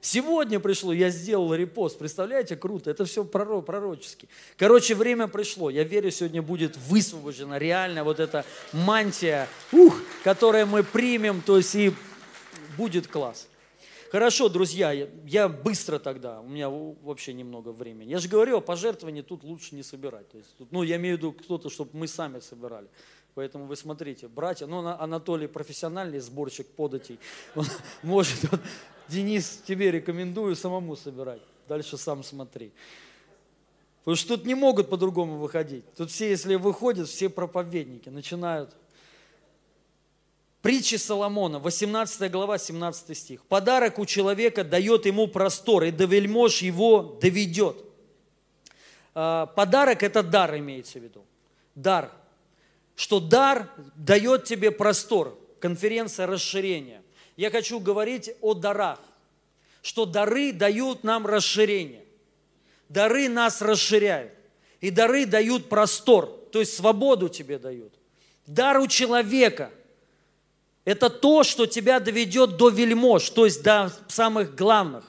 [0.00, 1.98] Сегодня пришло, я сделал репост.
[1.98, 2.90] Представляете, круто.
[2.90, 4.28] Это все пророчески.
[4.56, 5.70] Короче, время пришло.
[5.70, 11.74] Я верю, сегодня будет высвобождена реально вот эта мантия, ух, которую мы примем, то есть
[11.74, 11.92] и
[12.76, 13.48] будет класс.
[14.10, 14.92] Хорошо, друзья,
[15.26, 18.08] я, быстро тогда, у меня вообще немного времени.
[18.08, 20.30] Я же говорю, пожертвования тут лучше не собирать.
[20.30, 22.88] То есть, ну, я имею в виду кто-то, чтобы мы сами собирали.
[23.38, 27.20] Поэтому вы смотрите, братья, ну, Анатолий профессиональный сборщик податей,
[27.54, 27.66] он
[28.02, 28.58] может, он,
[29.06, 31.40] Денис, тебе рекомендую самому собирать.
[31.68, 32.72] Дальше сам смотри.
[34.00, 35.84] Потому что тут не могут по-другому выходить.
[35.94, 38.74] Тут все, если выходят, все проповедники начинают.
[40.60, 43.44] Притчи Соломона, 18 глава, 17 стих.
[43.44, 47.76] Подарок у человека дает ему простор, и до вельмож его доведет.
[49.14, 51.24] А, подарок– это дар, имеется в виду.
[51.76, 52.10] Дар.
[52.98, 55.38] Что дар дает тебе простор.
[55.60, 57.00] Конференция расширения
[57.36, 58.98] я хочу говорить о дарах,
[59.82, 62.04] что дары дают нам расширение.
[62.88, 64.32] Дары нас расширяют.
[64.80, 67.94] И дары дают простор, то есть свободу тебе дают.
[68.48, 69.70] Дар у человека–
[70.84, 75.04] это то, что тебя доведет до вельмож, то есть до самых главных.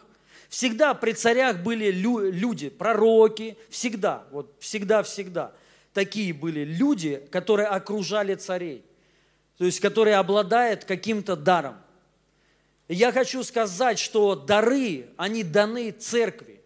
[0.48, 5.54] Всегда при царях были люди, пророки, всегда, вот всегда-всегда.
[6.00, 8.86] Такие были люди, которые окружали царей,
[9.58, 11.76] то есть которые обладают каким-то даром–
[12.90, 16.60] я хочу сказать, что дары, они даны церкви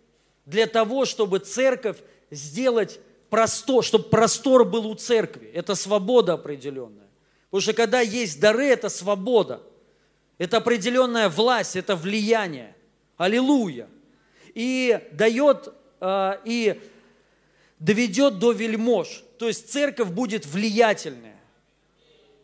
[0.46, 1.98] для того, чтобы церковь
[2.32, 5.52] сделать простор, чтобы простор был у церкви.
[5.54, 7.10] Это свобода определенная.
[7.50, 9.62] Потому что когда есть дары, это свобода.
[10.38, 12.74] Это определенная власть, это влияние.
[13.18, 13.90] Аллилуйя.
[14.54, 16.82] И дает, э, и
[17.84, 19.24] доведет до вельмож.
[19.38, 21.40] То есть церковь будет влиятельная.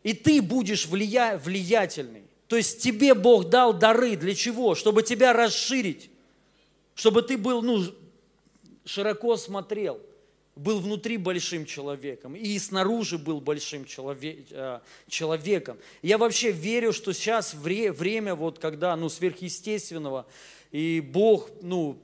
[0.04, 2.24] И ты будешь влия, влиятельный.
[2.48, 4.18] То есть тебе Бог дал дары.
[4.18, 4.76] Для чего?
[4.76, 6.10] Чтобы тебя расширить.
[6.94, 7.86] Чтобы ты был, ну,
[8.84, 10.02] широко смотрел.
[10.56, 12.36] Был внутри большим человеком.
[12.36, 15.78] И снаружи был большим человек, э, человеком.
[16.02, 20.26] Я вообще верю, что сейчас время, вот когда, ну, сверхъестественного,
[20.72, 21.98] и Бог, ну,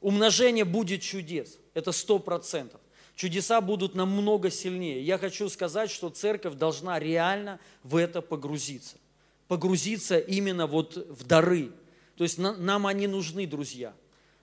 [0.00, 1.58] умножение будет чудес.
[1.78, 2.80] Это сто процентов
[3.14, 5.02] чудеса будут намного сильнее.
[5.02, 8.96] Я хочу сказать, что церковь должна реально в это погрузиться
[9.48, 11.72] погрузиться именно вот в дары.
[12.16, 13.94] То есть нам они нужны, друзья.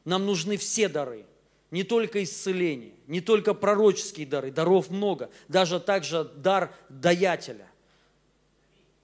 [0.04, 1.26] Нам нужны все дары.
[1.71, 5.30] Не только исцеление, не только пророческие дары, даров много.
[5.48, 7.67] Даже также дар даятеля.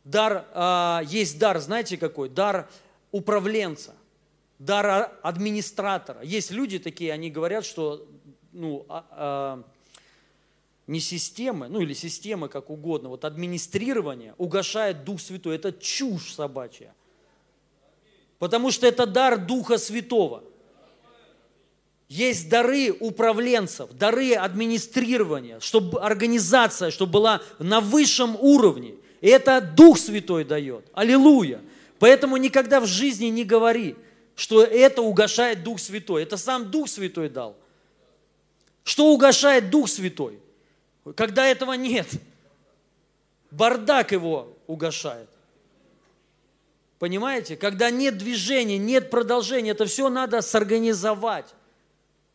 [0.03, 2.29] Дар, а, есть дар, знаете какой?
[2.29, 2.69] Дар
[3.11, 3.95] управленца,
[4.57, 6.21] дар администратора.
[6.23, 8.07] Есть люди такие, они говорят, что
[8.53, 9.63] ну, а, а,
[10.87, 15.55] не системы, ну или системы, как угодно, вот администрирование угошает Дух Святой.
[15.55, 16.93] Это чушь собачья.
[18.39, 20.43] Потому что это дар Духа Святого.
[22.09, 28.95] Есть дары управленцев, дары администрирования, чтобы организация, чтобы была на высшем уровне.
[29.21, 30.85] И это Дух Святой дает.
[30.93, 31.61] Аллилуйя.
[31.99, 33.95] Поэтому никогда в жизни не говори,
[34.35, 36.23] что это угошает Дух Святой.
[36.23, 37.55] Это сам Дух Святой дал.
[38.83, 40.39] Что угошает Дух Святой?
[41.15, 42.07] Когда этого нет,
[43.49, 45.29] бардак его угошает.
[46.99, 47.57] Понимаете?
[47.57, 51.47] Когда нет движения, нет продолжения, это все надо сорганизовать.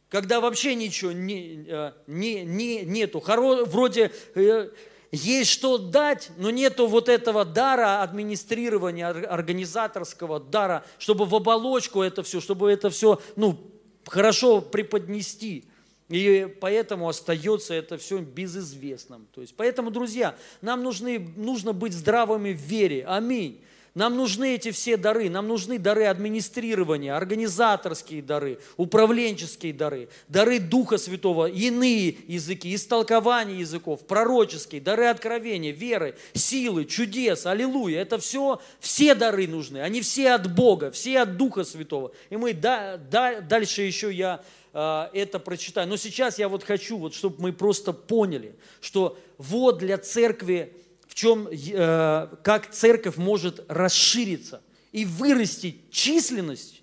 [0.09, 3.21] Когда вообще ничего не, э, не, не, нету.
[3.21, 4.71] Хоро, вроде э,
[5.13, 12.23] есть что дать, но нету вот этого дара администрирования, организаторского дара, чтобы в оболочку это
[12.23, 13.59] все, чтобы это все ну,
[14.05, 15.65] хорошо преподнести.
[16.09, 19.27] И поэтому остается это все безызвестным.
[19.35, 23.05] То есть, поэтому, друзья, нам нужны, нужно быть здравыми в вере.
[23.07, 23.61] Аминь.
[23.97, 30.99] Нам нужны эти все дары, нам нужны дары администрирования, организаторские дары, управленческие дары, дары Духа
[30.99, 38.03] Святого, иные языки, истолкование языков, пророческие, дары откровения, веры, силы, чудес, аллилуйя.
[38.03, 42.13] Это все, все дары нужны, они все от Бога, все от Духа Святого.
[42.31, 44.43] И мы да, да, дальше еще я
[44.79, 45.89] Э, это прочитаю.
[45.89, 50.75] Но сейчас я вот хочу, вот, чтобы мы просто поняли, что вот для церкви,
[51.07, 56.83] в чем, э, как церковь может расшириться и вырастить численность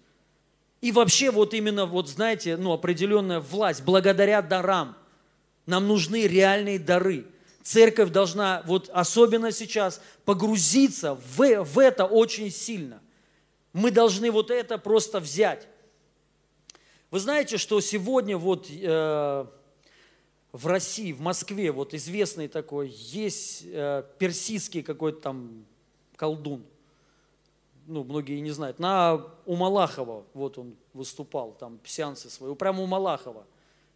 [0.81, 4.97] И вообще вот именно, вот знаете, ну, определенная власть, благодаря дарам.
[5.65, 7.25] Нам нужны реальные дары.
[7.61, 13.01] Церковь должна, вот особенно сейчас, погрузиться в, в это очень сильно.
[13.71, 15.67] Мы должны вот это просто взять.
[17.09, 19.45] Вы знаете, что сегодня вот э,
[20.53, 25.65] в России, в Москве, вот известный такой, есть э, персидский какой-то там
[26.15, 26.63] колдун.
[27.87, 28.77] Ну, многие не знают.
[28.77, 33.45] На, у Малахова, вот он выступал, там сеансы свои, прямо у Малахова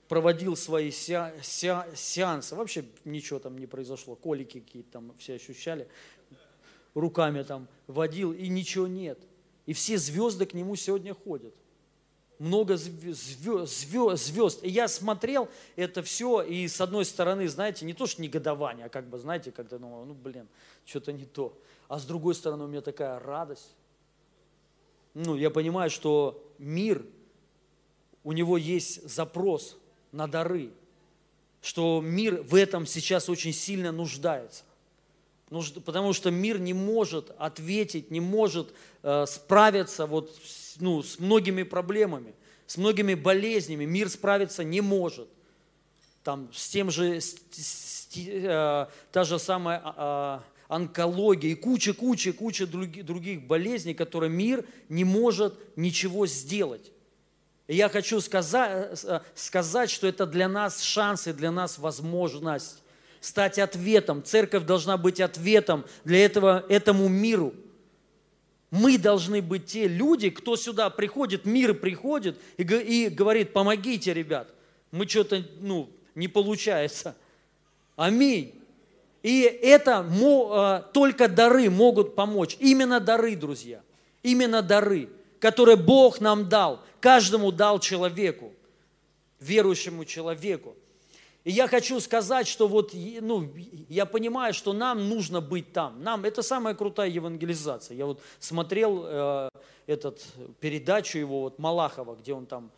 [0.07, 2.55] проводил свои сеансы.
[2.55, 5.87] Вообще ничего там не произошло, колики какие-то там все ощущали.
[6.95, 9.19] Руками там водил, и ничего нет.
[9.67, 11.53] И все звезды к нему сегодня ходят
[12.39, 14.63] много звезд, звезд.
[14.63, 18.89] И я смотрел это все, и с одной стороны, знаете, не то, что негодование, а
[18.89, 20.47] как бы, знаете, когда думал, ну, блин,
[20.86, 21.58] что-то не то.
[21.88, 23.76] А с другой стороны, у меня такая радость.
[25.13, 27.04] Ну, я понимаю, что мир,
[28.23, 29.78] у него есть запрос
[30.12, 30.71] на дары,
[31.62, 34.63] что мир в этом сейчас очень сильно нуждается.
[35.49, 40.38] Потому что мир не может ответить, не может э, справиться вот
[40.79, 42.33] ну, с многими проблемами,
[42.65, 45.29] с многими болезнями мир справиться не может.
[46.23, 52.67] Там, с тем же, с, с, э, та же самая э, онкология и куча-куча, куча
[52.67, 56.91] других, других болезней, которые мир не может ничего сделать.
[57.67, 62.83] И я хочу сказать, э, сказать, что это для нас шанс и для нас возможность
[63.27, 64.23] стать ответом.
[64.23, 67.53] Церковь должна быть ответом для этого, этому миру–
[68.69, 74.49] мы должны быть те люди, кто сюда приходит, мир приходит и, и говорит, помогите, ребят,
[74.91, 77.15] мы что-то, ну, не получается.
[77.95, 78.53] Аминь.
[79.23, 82.57] И это а, только дары могут помочь.
[82.59, 83.81] Именно дары, друзья.
[84.21, 85.09] Именно дары,
[85.39, 86.83] которые Бог нам дал.
[86.99, 88.53] Каждому дал человеку,
[89.39, 90.75] верующему человеку.
[91.47, 93.49] И я хочу сказать, что вот, ну,
[93.88, 96.03] я понимаю, что нам нужно быть там.
[96.03, 97.95] Нам, это самая крутая евангелизация.
[97.95, 99.49] Я вот смотрел э,
[99.86, 100.25] этот,
[100.60, 102.69] передачу его, вот Малахова, где он там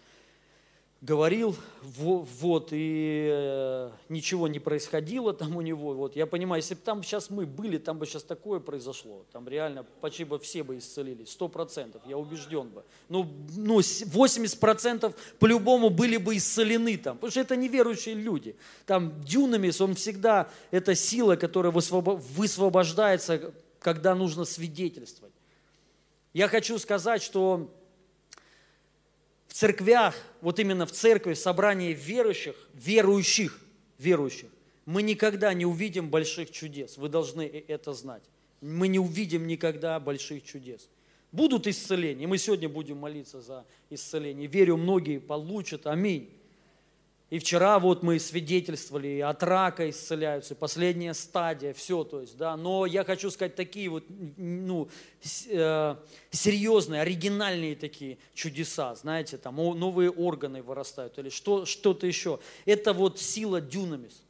[1.01, 5.93] говорил, вот, и э, ничего не происходило там у него.
[5.93, 9.25] Вот, я понимаю, если бы там сейчас мы были, там бы сейчас такое произошло.
[9.31, 12.83] Там реально почти бы все бы исцелились, сто процентов, я убежден бы.
[13.07, 18.57] Ну, ну 80 процентов по-любому были бы исцелены там, потому что это неверующие люди.
[18.85, 25.33] Там дюнамис, он всегда, это сила, которая высвобождается, когда нужно свидетельствовать.
[26.33, 27.71] Я хочу сказать, что
[29.49, 33.59] в церквях, вот именно в церкви, в собрании верующих, верующих,
[33.97, 34.47] верующих,
[34.85, 36.97] мы никогда не увидим больших чудес.
[36.97, 38.23] Вы должны это знать.
[38.61, 40.87] Мы не увидим никогда больших чудес.
[41.31, 42.27] Будут исцеления.
[42.27, 44.47] Мы сегодня будем молиться за исцеление.
[44.47, 45.87] Верю, многие получат.
[45.87, 46.29] Аминь.
[47.29, 52.57] И вчера вот мы свидетельствовали, от рака исцеляются, последняя стадия, все, то есть, да.
[52.57, 54.03] Но я хочу сказать, такие вот,
[54.37, 54.89] ну,
[55.47, 55.95] э,
[56.31, 62.39] серьезные, оригинальные такие чудеса, знаете, там новые органы вырастают или что, что-то еще.
[62.65, 64.23] Это вот сила дюнамис,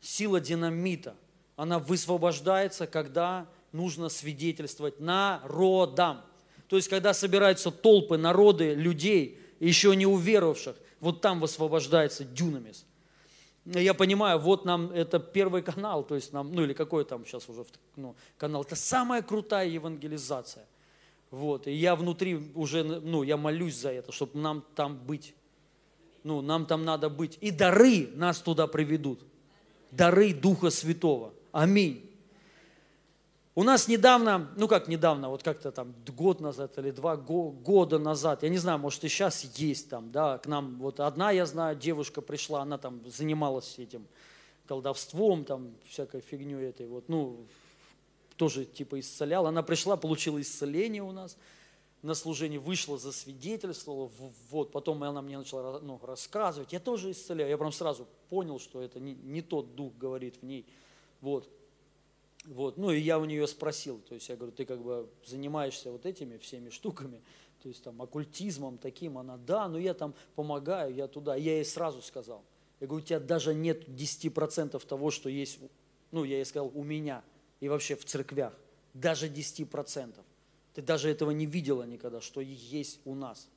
[0.00, 1.14] сила динамита.
[1.56, 6.22] Она высвобождается, когда нужно свидетельствовать народам.
[6.68, 12.86] То есть, когда собираются толпы, народы, людей, еще не уверовавших, вот там высвобождается дюнамис.
[13.66, 17.46] Я понимаю, вот нам это первый канал, то есть нам, ну или какой там сейчас
[17.48, 20.66] уже ну, канал, это самая крутая евангелизация.
[21.30, 25.34] Вот, и я внутри уже, ну, я молюсь за это, чтобы нам там быть.
[26.22, 27.36] Ну, нам там надо быть.
[27.42, 29.20] И дары нас туда приведут.
[29.90, 31.34] Дары Духа Святого.
[31.52, 32.10] Аминь.
[33.56, 38.42] У нас недавно, ну как недавно, вот как-то там год назад или два года назад,
[38.42, 41.76] я не знаю, может и сейчас есть там, да, к нам вот одна, я знаю,
[41.76, 44.08] девушка пришла, она там занималась этим
[44.66, 47.46] колдовством, там всякой фигней этой, вот, ну,
[48.36, 49.50] тоже типа исцеляла.
[49.50, 51.36] Она пришла, получила исцеление у нас
[52.02, 54.10] на служении, вышла, засвидетельствовала,
[54.50, 58.82] вот, потом она мне начала ну, рассказывать, я тоже исцеляю, я прям сразу понял, что
[58.82, 60.66] это не, не тот дух говорит в ней,
[61.20, 61.48] вот.
[62.44, 62.76] Вот.
[62.76, 66.04] Ну и я у нее спросил, то есть я говорю, ты как бы занимаешься вот
[66.04, 67.22] этими всеми штуками,
[67.62, 71.36] то есть там оккультизмом таким, она, да, но я там помогаю, я туда.
[71.36, 72.44] Я ей сразу сказал,
[72.80, 75.58] я говорю, у тебя даже нет 10% того, что есть,
[76.10, 77.24] ну я ей сказал, у меня
[77.60, 78.52] и вообще в церквях,
[78.92, 80.14] даже 10%.
[80.74, 83.48] Ты даже этого не видела никогда, что есть у нас.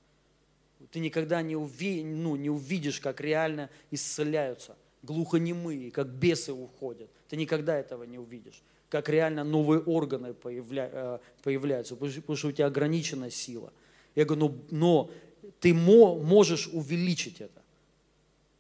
[0.92, 7.10] Ты никогда не, уви, ну, не увидишь, как реально исцеляются глухонемые, как бесы уходят.
[7.28, 12.52] Ты никогда этого не увидишь как реально новые органы появля, э, появляются, потому что у
[12.52, 13.74] тебя ограниченная сила.
[14.16, 15.12] Я говорю, ну, но
[15.60, 17.62] ты можешь увеличить это.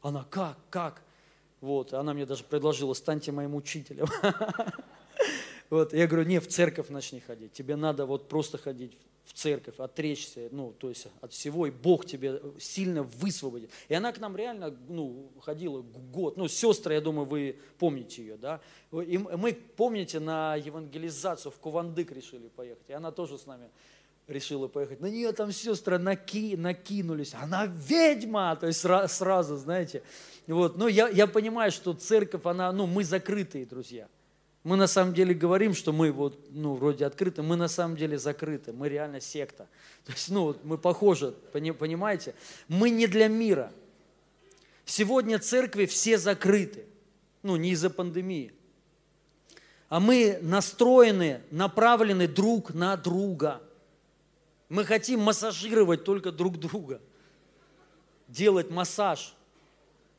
[0.02, 1.02] Она, как, как?
[1.62, 4.08] Вот, она мне даже предложила, станьте моим учителем.
[5.70, 7.52] Вот, я говорю, не, в церковь начни ходить.
[7.52, 8.98] Тебе надо вот просто ходить
[9.28, 13.70] в церковь, отречься, ну, то есть от всего, и Бог тебе сильно высвободит.
[13.90, 16.38] И она к нам реально, ну, ходила год.
[16.38, 18.62] Ну, сестры, я думаю, вы помните ее, да.
[18.92, 22.90] И мы, помните, на евангелизацию в Кувандык решили поехать.
[22.90, 23.70] И она тоже с нами
[24.28, 25.02] решила поехать.
[25.02, 27.34] На нее там сестры наки, накинулись.
[27.34, 28.56] Она ведьма!
[28.56, 30.04] То есть сразу, знаете.
[30.48, 30.78] Вот.
[30.78, 34.08] Но я, я понимаю, что церковь, она, ну, мы закрытые, друзья.
[34.68, 38.20] Мы на самом деле говорим, что мы вот, ну, вроде открыты, мы на самом деле
[38.20, 39.66] закрыты, мы реально секта.
[40.04, 42.36] То есть, ну, мы похожи, понимаете?
[42.68, 43.72] Мы не для мира.
[44.84, 46.84] Сегодня церкви все закрыты,
[47.44, 48.52] ну, не из-за пандемии.
[49.88, 53.62] А мы настроены, направлены друг на друга.
[54.68, 57.00] Мы хотим массажировать только друг друга,
[58.28, 59.34] делать массаж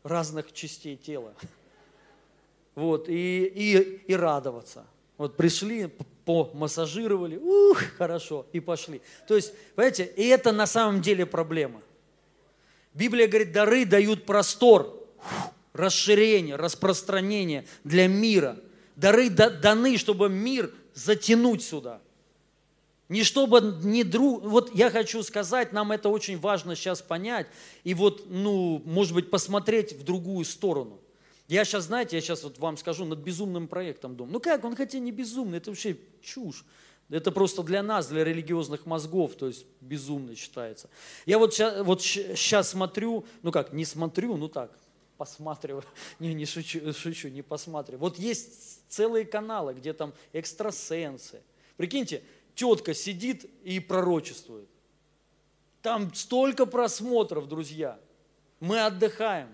[0.05, 1.34] разных частей тела
[2.79, 4.87] вот, и, и, и радоваться.
[5.16, 5.91] Вот пришли,
[6.24, 9.03] помассажировали, ух, хорошо, и пошли.
[9.26, 11.83] То есть, понимаете, и это на самом деле проблема.
[12.95, 15.09] Библия говорит, дары дают простор,
[15.72, 18.57] расширение, распространение для мира.
[18.95, 22.01] Дары даны, чтобы мир затянуть сюда.
[23.09, 24.43] Не чтобы не друг...
[24.45, 27.49] Вот я хочу сказать, нам это очень важно сейчас понять.
[27.83, 31.01] И вот, ну, может быть, посмотреть в другую сторону.
[31.49, 34.34] Я сейчас, знаете, я сейчас вот вам скажу, над безумным проектом думаю.
[34.34, 36.64] Ну как, он хотя не безумный, это вообще чушь.
[37.09, 40.90] Это просто для нас, для религиозных мозгов, то есть безумно считается.
[41.24, 44.78] Я вот сейчас, вот сейчас смотрю, ну как, не смотрю, ну так,
[45.16, 45.84] посматриваю,
[46.18, 48.01] не, не шучу, шучу, не посматриваю.
[48.01, 51.40] Вот есть целые каналы, где там экстрасенсы.
[51.78, 52.22] Прикиньте,
[52.55, 54.68] тетка сидит и пророчествует.
[55.80, 57.99] Там столько просмотров, друзья.
[58.61, 59.49] Мы отдыхаем.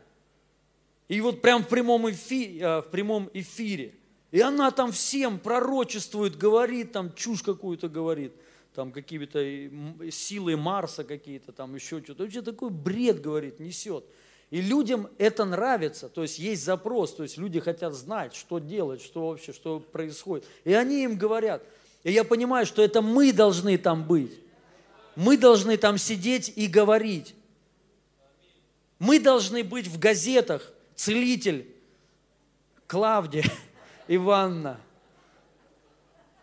[1.09, 3.95] И вот прям в прямом, эфире, э, в прямом эфире.
[4.31, 8.33] И она там всем пророчествует, говорит, там чушь какую-то говорит,
[8.75, 9.39] там какие-то
[10.11, 12.25] силы Марса какие-то, там еще что-то.
[12.25, 14.05] Вообще такой бред говорит, несет.
[14.51, 19.03] И людям это нравится, то есть есть запрос, то есть люди хотят знать, что делать,
[19.03, 20.47] что вообще, что происходит.
[20.65, 21.63] И они им говорят.
[22.03, 24.39] И я понимаю, что это мы должны там быть.
[25.17, 27.35] Мы должны там сидеть и говорить.
[28.99, 31.67] Мы должны быть в газетах, целитель
[32.87, 33.45] Клавдия
[34.09, 34.81] Ивановна.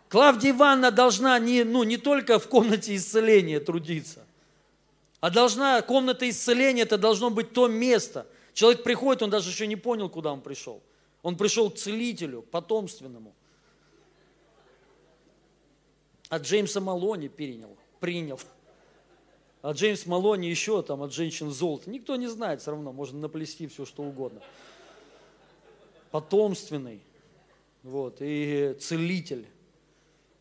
[0.08, 4.26] Клавдия Ивановна должна не, ну, не только в комнате исцеления трудиться,
[5.20, 8.26] а должна, комната исцеления, это должно быть то место.
[8.52, 10.82] Человек приходит, он даже еще не понял, куда он пришел.
[11.22, 13.32] Он пришел к целителю, потомственному.
[16.28, 18.40] От Джеймса Малони принял, принял.
[19.62, 21.88] А Джеймс Малони еще там от женщин золото.
[21.88, 24.40] Никто не знает все равно, можно наплести все, что угодно.
[26.10, 27.00] Потомственный,
[27.84, 29.46] вот, и целитель.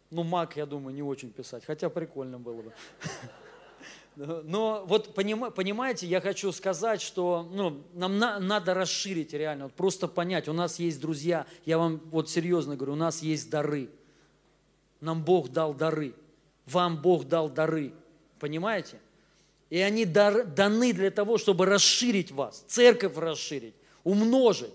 [0.09, 2.73] Ну, маг, я думаю, не очень писать, хотя прикольно было бы.
[4.43, 10.07] Но вот понимаете, я хочу сказать, что ну, нам на, надо расширить реально, вот просто
[10.07, 13.89] понять, у нас есть друзья, я вам вот серьезно говорю, у нас есть дары.
[14.99, 16.13] Нам Бог дал дары,
[16.65, 17.93] вам Бог дал дары,
[18.39, 18.99] понимаете?
[19.71, 24.73] И они даны для того, чтобы расширить вас, церковь расширить, умножить.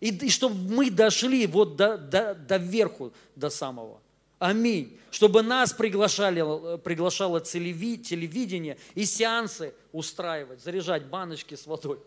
[0.00, 4.00] И, и чтобы мы дошли вот до, до, до верху, до самого.
[4.38, 4.98] Аминь.
[5.10, 11.98] Чтобы нас приглашали, приглашало телеви, телевидение и сеансы устраивать, заряжать баночки с водой.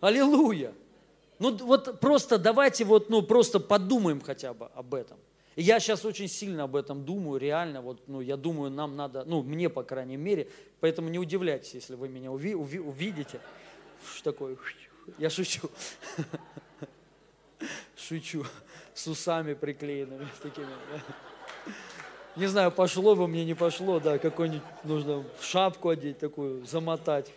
[0.00, 0.72] Аллилуйя.
[1.40, 5.18] Ну вот просто давайте вот, ну просто подумаем хотя бы об этом.
[5.56, 9.42] Я сейчас очень сильно об этом думаю, реально, вот, ну, я думаю, нам надо, ну,
[9.42, 10.48] мне, по крайней мере,
[10.78, 13.40] поэтому не удивляйтесь, если вы меня уви, уви, увидите.
[14.14, 14.56] Что такое?
[15.18, 15.70] Я шучу.
[17.96, 18.46] Шучу.
[18.94, 20.68] С усами приклеенными такими.
[22.36, 27.32] Не знаю, пошло бы мне, не пошло, да, какой-нибудь нужно шапку одеть такую, замотать.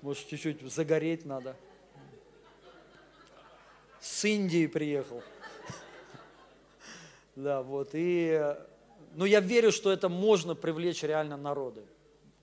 [0.00, 1.54] Может, чуть-чуть загореть надо.
[4.00, 5.22] С Индии приехал.
[7.36, 7.90] Да, вот.
[7.92, 8.56] И,
[9.14, 11.82] ну, я верю, что это можно привлечь реально народы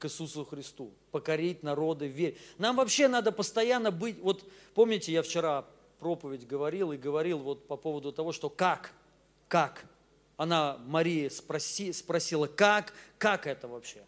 [0.02, 2.36] к Иисусу Христу, покорить народы, верь.
[2.58, 5.68] Нам вообще надо постоянно быть, вот помните, я вчера
[6.00, 8.92] проповедь говорил и говорил вот по поводу того, что как,
[9.48, 9.86] как.
[10.38, 14.02] Она, Мария, спроси, спросила, как, как это вообще?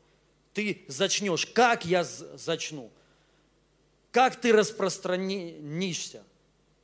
[0.54, 2.90] Ты зачнешь, как я зачну?
[4.12, 6.24] Как ты распространишься?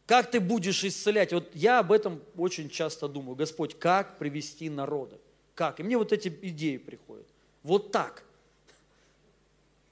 [0.10, 1.34] Как ты будешь исцелять?
[1.34, 3.36] Вот я об этом очень часто думаю.
[3.36, 5.20] Господь, как привести народы?
[5.54, 5.80] Как?
[5.80, 7.28] И мне вот эти идеи приходят.
[7.62, 8.24] Вот так.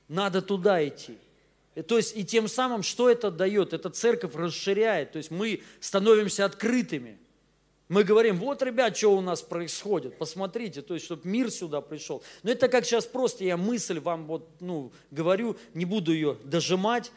[0.07, 1.20] Надо туда идти.
[1.76, 3.74] И, то есть, и тем самым, что это дает?
[3.74, 5.11] Это церковь расширяет.
[5.11, 7.20] То есть мы становимся открытыми.
[7.88, 12.24] Мы говорим, вот, ребят, что у нас происходит, посмотрите, то есть, чтобы мир сюда пришел.
[12.41, 17.11] Но это как сейчас просто я мысль вам вот, ну, говорю, не буду ее дожимать,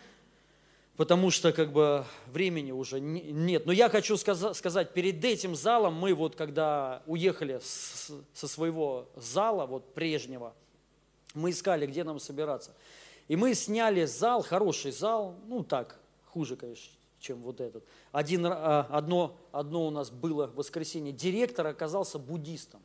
[1.01, 3.65] потому что как бы времени уже нет.
[3.65, 9.95] Но я хочу сказать, перед этим залом мы вот когда уехали со своего зала, вот
[9.95, 10.53] прежнего,
[11.33, 12.75] мы искали, где нам собираться.
[13.29, 17.83] И мы сняли зал, хороший зал, ну так, хуже, конечно, чем вот этот.
[18.13, 21.15] Один, а, одно, одно у нас было воскресенье.
[21.15, 22.83] Директор оказался буддистом.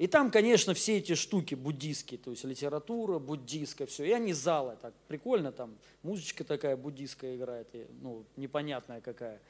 [0.00, 4.04] И там, конечно, все эти штуки буддийские, то есть литература буддийская, все.
[4.06, 9.42] И они залы, так прикольно, там музычка такая буддийская играет, и, ну, непонятная какая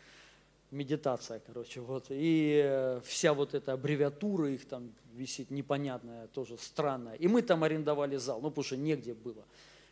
[0.73, 2.07] медитация, короче, вот.
[2.09, 7.15] И э, вся вот эта аббревиатура их там висит непонятная, тоже странная.
[7.15, 9.45] И мы там арендовали зал, ну, потому что негде было.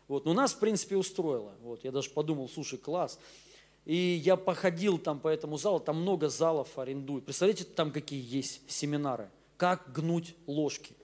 [0.09, 0.25] Вот.
[0.25, 1.55] Но нас, в принципе, устроило.
[1.63, 1.85] Вот.
[1.85, 3.21] Я даже подумал, слушай, класс.
[3.85, 7.27] И я походил там по этому залу, там много залов арендуют.
[7.27, 9.31] Представляете, там какие есть семинары?
[9.59, 10.95] Как гнуть ложки.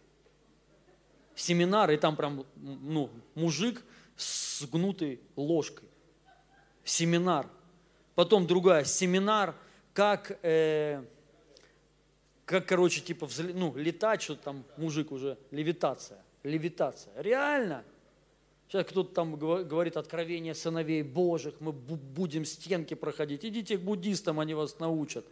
[1.34, 3.84] Семинары, и там прям ну, мужик
[4.16, 5.88] с гнутой ложкой.
[6.84, 7.46] Семинар.
[8.14, 9.54] Потом другая, семинар,
[9.92, 11.04] как, э,
[12.44, 16.22] как короче, типа, ну, летать, что там мужик уже, левитация.
[16.44, 17.12] Левитация.
[17.20, 17.84] Реально.
[18.68, 23.44] Сейчас кто-то там говорит откровение сыновей Божьих, мы будем стенки проходить.
[23.44, 25.24] Идите к буддистам, они вас научат.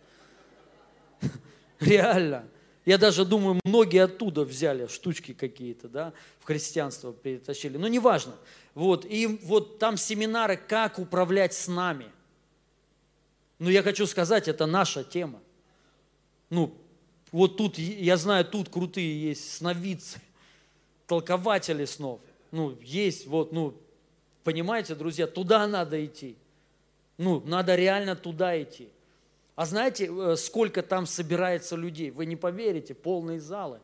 [1.80, 2.48] Реально.
[2.84, 7.76] Я даже думаю, многие оттуда взяли штучки какие-то, да, в христианство перетащили.
[7.76, 8.34] Но неважно.
[8.74, 12.06] Вот, и вот там семинары, как управлять с нами.
[13.58, 15.40] Но я хочу сказать, это наша тема.
[16.50, 16.74] Ну,
[17.30, 20.20] вот тут, я знаю, тут крутые есть сновидцы,
[21.06, 22.20] толкователи снов–
[22.52, 23.74] ну, есть, вот, ну,
[24.44, 26.36] понимаете, друзья, туда надо идти.
[27.16, 28.90] Ну, надо реально туда идти.
[29.54, 32.10] А знаете, э, сколько там собирается людей?
[32.10, 33.80] Вы не поверите, полные залы.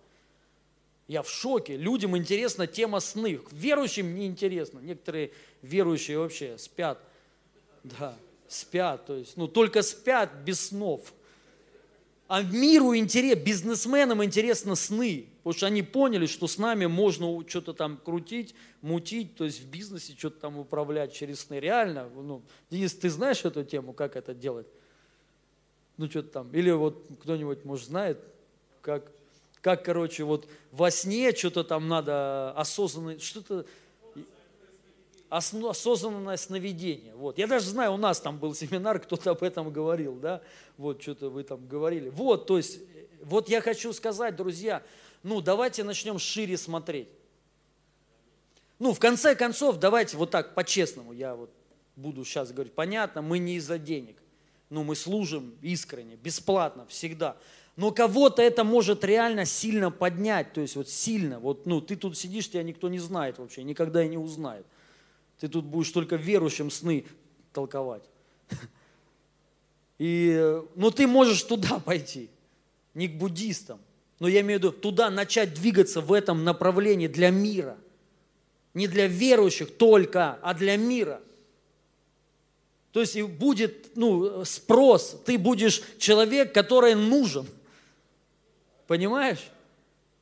[1.06, 1.76] Я в шоке.
[1.76, 3.40] Людям интересна тема сны.
[3.50, 4.78] Верующим не интересно.
[4.80, 6.98] Некоторые верующие вообще спят.
[7.82, 8.16] Да,
[8.46, 9.06] спят.
[9.06, 11.12] То есть, ну, только спят без снов.
[12.28, 17.72] А миру интересно, бизнесменам интересно сны, потому что они поняли, что с нами можно что-то
[17.72, 21.58] там крутить, мутить, то есть в бизнесе что-то там управлять через сны.
[21.58, 24.66] Реально, ну, Денис, ты знаешь эту тему, как это делать?
[25.98, 26.50] Ну, что-то там.
[26.52, 28.20] Или вот кто-нибудь, может, знает,
[28.80, 29.10] как,
[29.60, 33.66] как, короче, вот во сне что-то там надо осознанно, что-то
[35.28, 37.14] осознанное сновидение.
[37.14, 37.36] Вот.
[37.36, 40.40] Я даже знаю, у нас там был семинар, кто-то об этом говорил, да,
[40.76, 42.08] вот что-то вы там говорили.
[42.08, 42.80] Вот, то есть,
[43.22, 44.82] вот я хочу сказать, друзья,
[45.22, 47.08] ну, давайте начнем шире смотреть.
[48.78, 51.50] Ну, в конце концов, давайте вот так, по-честному, я вот
[51.96, 54.16] буду сейчас говорить, понятно, мы не из-за денег,
[54.70, 57.36] ну, мы служим искренне, бесплатно, всегда.
[57.76, 62.18] Но кого-то это может реально сильно поднять, то есть вот сильно, вот, ну, ты тут
[62.18, 64.66] сидишь, тебя никто не знает вообще, никогда и не узнает.
[65.38, 67.06] Ты тут будешь только верующим сны
[67.52, 68.02] толковать.
[69.98, 72.30] И, ну, ты можешь туда пойти,
[72.94, 73.80] не к буддистам.
[74.18, 77.76] Но я имею в виду туда начать двигаться в этом направлении для мира.
[78.74, 81.20] Не для верующих только, а для мира.
[82.98, 87.46] То есть будет ну, спрос, ты будешь человек, который нужен.
[88.88, 89.52] Понимаешь?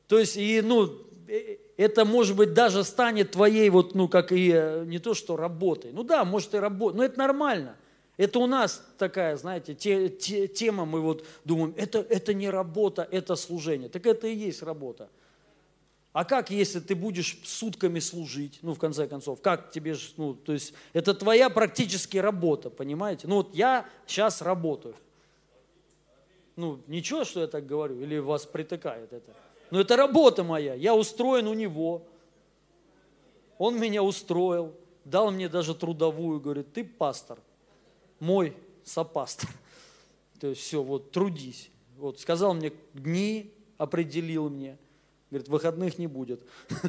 [0.07, 0.91] То есть, и, ну,
[1.27, 5.35] э, это, может быть, даже станет твоей, вот, ну, как и э, не то, что
[5.35, 5.89] работой.
[5.91, 7.77] Ну да, может и работа, но это нормально.
[8.15, 13.07] Это у нас такая, знаете, те, те, тема, мы вот думаем, это, это не работа,
[13.09, 13.89] это служение.
[13.89, 15.09] Так это и есть работа.
[16.17, 20.51] А как, если ты будешь сутками служить, ну, в конце концов, как тебе, ну, то
[20.51, 23.27] есть, это твоя практически работа, понимаете?
[23.27, 24.95] Ну, вот я сейчас работаю.
[26.55, 29.31] Ну, ничего, что я так говорю, или вас притыкает это?
[29.69, 32.07] Но это работа моя, я устроен у него.
[33.59, 34.73] Он меня устроил,
[35.05, 37.37] дал мне даже трудовую, говорит, ты пастор,
[38.19, 39.51] мой сопастор.
[40.39, 41.69] То есть все, вот трудись.
[41.95, 44.79] Вот сказал мне дни, определил мне.
[45.29, 46.41] Говорит, выходных не будет.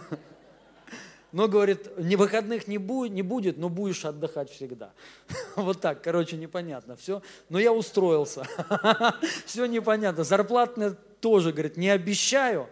[1.32, 4.92] Но, говорит, не выходных не будет, не будет, но будешь отдыхать всегда.
[5.56, 7.20] Вот так, короче, непонятно все.
[7.50, 8.46] Но я устроился.
[9.44, 10.24] Все непонятно.
[10.24, 12.68] Зарплатная тоже, говорит, не обещаю,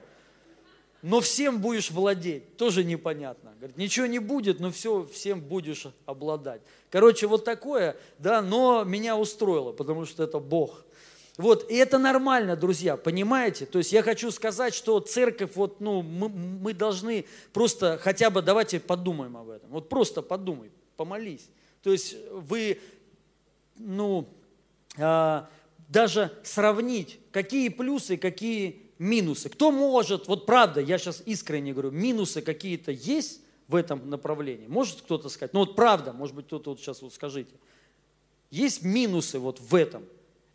[1.03, 2.57] но всем будешь владеть.
[2.57, 3.53] Тоже непонятно.
[3.59, 6.63] Говорит, ничего не будет, но все, всем будешь обладать.
[6.91, 10.85] Короче, вот такое, да, но меня устроило, потому что это Бог.
[11.37, 13.67] Вот, и это нормально, друзья, понимаете?
[13.67, 18.41] То есть я хочу сказать, что церковь, вот, ну, мы, мы должны просто хотя бы,
[18.41, 19.69] давайте подумаем об этом.
[19.71, 21.49] Вот просто подумай, помолись.
[21.83, 22.81] То есть вы,
[23.77, 24.27] ну,
[24.97, 25.51] а,
[25.89, 29.51] даже сравнить, какие плюсы, какие минусы.
[29.51, 34.67] Кто может, вот правда, я сейчас искренне говорю, минусы какие-то есть в этом направлении?
[34.69, 35.53] Может кто-то сказать?
[35.53, 37.53] Ну вот правда, может быть кто-то вот сейчас вот скажите.
[38.51, 40.05] Есть минусы вот в этом?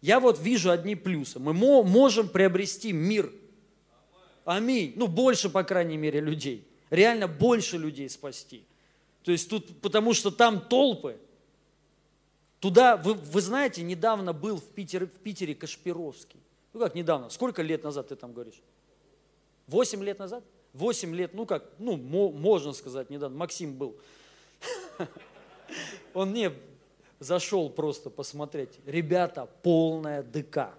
[0.02, 1.40] Я вот вижу одни плюсы.
[1.40, 3.32] Мы можем приобрести мир.
[4.46, 4.94] Аминь.
[4.96, 6.68] Ну, больше, по крайней мере, людей.
[6.90, 8.66] Реально больше людей спасти.
[9.24, 11.18] То есть тут, потому что там толпы.
[12.60, 16.40] Туда, вы, вы знаете, недавно был в Питере, в Питере Кашпировский.
[16.74, 17.30] Ну как недавно?
[17.30, 18.62] Сколько лет назад ты там говоришь?
[19.68, 20.44] Восемь лет назад?
[20.74, 23.38] Восемь лет, ну как, ну можно сказать, недавно.
[23.38, 23.96] Максим был.
[26.14, 26.52] Он не
[27.22, 28.80] зашел просто посмотреть.
[28.86, 30.74] Ребята, полная ДК.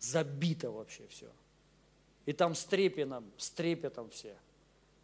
[0.00, 1.26] Забито вообще все.
[2.24, 4.34] И там с трепетом, с трепетом все.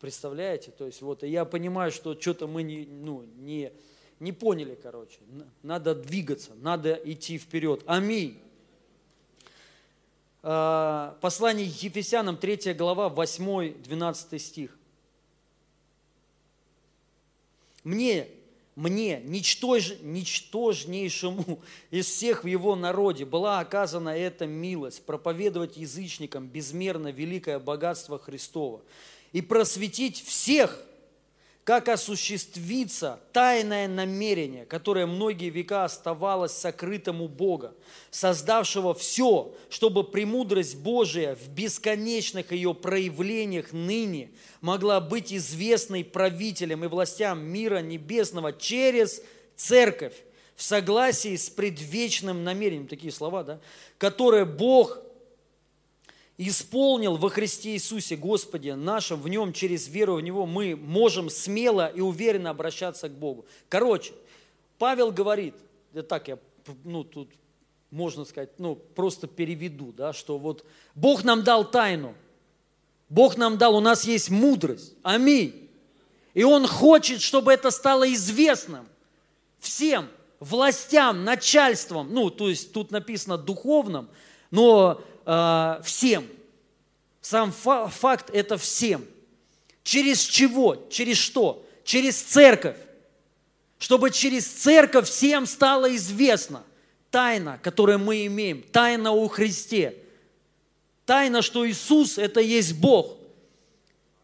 [0.01, 0.70] Представляете?
[0.70, 3.72] То есть вот, и я понимаю, что что-то мы не, ну, не,
[4.20, 5.18] не поняли, короче.
[5.62, 7.82] Надо двигаться, надо идти вперед.
[7.86, 8.40] Аминь.
[10.42, 14.78] А, послание Ефесянам, 3 глава, 8-12 стих.
[17.84, 18.28] Мне,
[18.78, 21.58] мне, ничтож, ничтожнейшему
[21.90, 28.80] из всех в его народе была оказана эта милость, проповедовать язычникам безмерно великое богатство Христова
[29.32, 30.84] и просветить всех,
[31.68, 37.74] как осуществится тайное намерение, которое многие века оставалось сокрытым у Бога,
[38.10, 44.30] создавшего все, чтобы премудрость Божия в бесконечных ее проявлениях ныне
[44.62, 49.22] могла быть известной правителям и властям мира небесного через
[49.54, 50.14] церковь
[50.56, 53.60] в согласии с предвечным намерением, такие слова, да,
[53.98, 55.02] которое Бог
[56.39, 61.89] исполнил во Христе Иисусе Господе нашем, в Нем, через веру в Него, мы можем смело
[61.89, 63.45] и уверенно обращаться к Богу.
[63.68, 64.12] Короче,
[64.78, 65.55] Павел говорит,
[65.93, 66.39] да так я,
[66.84, 67.28] ну, тут
[67.91, 70.64] можно сказать, ну, просто переведу, да, что вот
[70.95, 72.14] Бог нам дал тайну,
[73.09, 75.68] Бог нам дал, у нас есть мудрость, аминь.
[76.34, 78.86] И Он хочет, чтобы это стало известным
[79.59, 80.09] всем,
[80.39, 84.09] властям, начальством, ну, то есть тут написано духовным,
[84.53, 86.26] но э, всем.
[87.20, 89.04] Сам фа- факт это всем.
[89.84, 90.86] Через чего?
[90.90, 91.64] Через что?
[91.84, 92.76] Через церковь.
[93.78, 96.64] Чтобы через церковь всем стало известно
[97.10, 99.94] тайна, которую мы имеем, тайна о Христе.
[101.06, 103.16] Тайна, что Иисус– это есть Бог,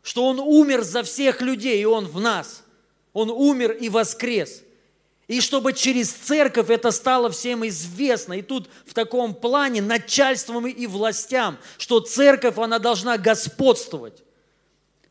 [0.02, 2.62] что Он умер за всех людей, и Он в нас.
[3.12, 4.63] Он умер и воскрес.
[5.26, 8.34] И чтобы через церковь это стало всем известно.
[8.34, 14.22] И тут в таком плане начальством и властям, что церковь, она должна господствовать.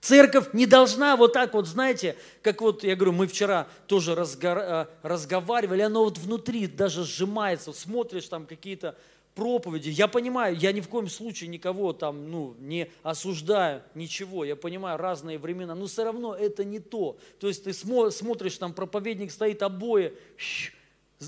[0.01, 4.87] Церковь не должна вот так вот, знаете, как вот, я говорю, мы вчера тоже разго-
[5.01, 8.97] разговаривали, оно вот внутри даже сжимается, смотришь там какие-то
[9.35, 9.89] проповеди.
[9.89, 14.45] Я понимаю, я ни в коем случае никого там, ну, не осуждаю, ничего.
[14.45, 17.17] Я понимаю, разные времена, но все равно это не то.
[17.39, 20.13] То есть ты смотришь, там проповедник стоит, обои,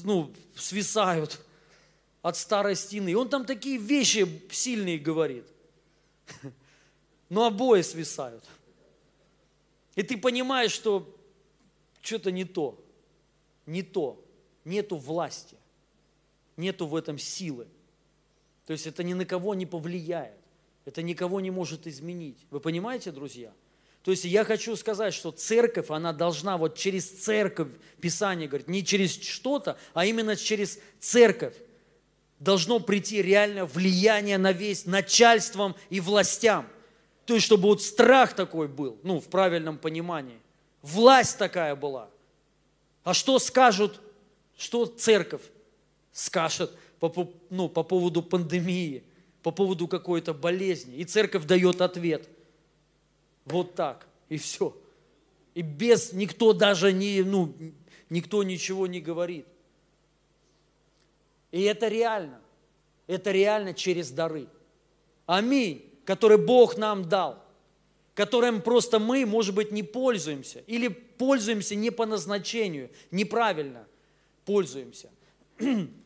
[0.03, 1.39] ну, свисают
[2.21, 3.09] от старой стены.
[3.09, 5.45] И он там такие вещи сильные говорит.
[7.29, 8.43] Но обои свисают.
[9.95, 11.07] И ты понимаешь, что
[12.01, 12.77] что-то не то,
[13.65, 14.23] не то,
[14.63, 15.55] нету власти,
[16.57, 17.67] нету в этом силы.
[18.65, 20.33] То есть это ни на кого не повлияет.
[20.85, 22.37] Это никого не может изменить.
[22.51, 23.51] Вы понимаете, друзья?
[24.03, 28.83] То есть я хочу сказать, что церковь, она должна вот через церковь, Писание говорит, не
[28.85, 31.55] через что-то, а именно через церковь
[32.39, 36.67] должно прийти реальное влияние на весь начальством и властям.
[37.25, 40.39] То есть, чтобы вот страх такой был, ну, в правильном понимании.
[40.83, 42.09] Власть такая была.
[43.03, 43.99] А что скажут,
[44.55, 45.41] что церковь
[46.11, 49.03] скажет– по, ну, по поводу пандемии,
[49.43, 50.95] по поводу какой-то болезни.
[50.95, 52.27] И церковь дает ответ.
[53.45, 54.07] Вот так.
[54.29, 54.75] И все.
[55.53, 57.53] И без никто даже не, ну,
[58.09, 59.45] никто ничего не говорит.
[61.51, 62.41] И это реально.
[63.07, 64.47] Это реально через дары.
[65.25, 65.85] Аминь.
[66.05, 67.43] Которые Бог нам дал.
[68.13, 70.59] Которым просто мы, может быть, не пользуемся.
[70.67, 72.89] Или пользуемся не по назначению.
[73.11, 73.87] Неправильно
[74.45, 75.09] пользуемся.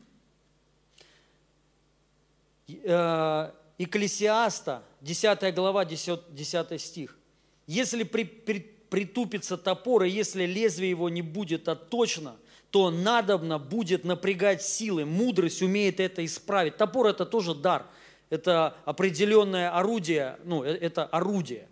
[2.84, 7.18] Э, Экклесиаста, 10 глава, 10, 10 стих.
[7.66, 8.60] «Если при, при,
[8.90, 12.36] притупится топор, и если лезвие его не будет отточено,
[12.72, 15.06] то надобно будет напрягать силы.
[15.06, 16.78] Мудрость умеет это исправить.
[16.78, 17.86] Топор– это тоже дар.
[18.30, 21.68] Это определенное орудие, ну, э, это орудие.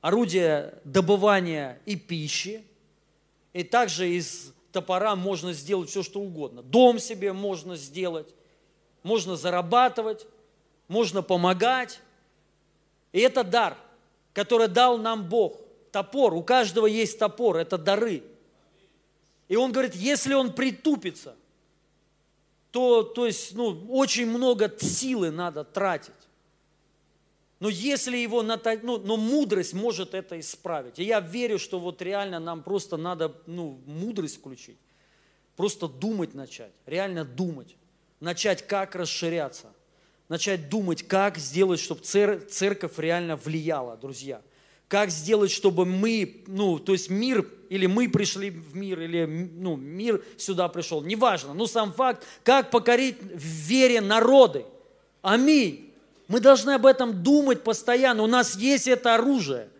[0.00, 2.64] Орудие добывания и пищи.
[3.52, 6.62] И также из топора можно сделать все, что угодно.
[6.62, 8.34] Дом себе можно сделать,
[9.02, 10.26] можно зарабатывать,
[10.88, 12.00] можно помогать.
[13.12, 13.76] И это дар,
[14.32, 15.60] который дал нам Бог.
[15.90, 18.22] Топор, у каждого есть топор, это дары–
[19.52, 21.36] и он говорит, если он притупится,
[22.70, 26.14] то, то есть, ну, очень много силы надо тратить.
[27.60, 30.98] Но если его, ну, но мудрость может это исправить.
[30.98, 34.78] И я верю, что вот реально нам просто надо, ну, мудрость включить.
[35.54, 37.76] Просто думать начать, реально думать.
[38.22, 39.66] Начать, как расширяться.
[40.28, 44.40] Начать думать, как сделать, чтобы церковь реально влияла, друзья–
[44.92, 49.74] как сделать, чтобы мы, ну, то есть мир, или мы пришли в мир, или ну,
[49.74, 54.66] мир сюда пришел, неважно, но сам факт, как покорить в вере народы.
[55.22, 55.90] Аминь.
[56.28, 58.22] Мы должны об этом думать постоянно.
[58.22, 59.70] У нас есть это оружие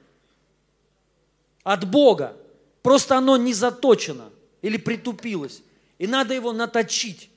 [1.63, 2.35] от Бога.
[2.81, 4.31] Просто оно не заточено
[4.63, 5.61] или притупилось.
[5.99, 7.29] И надо его наточить.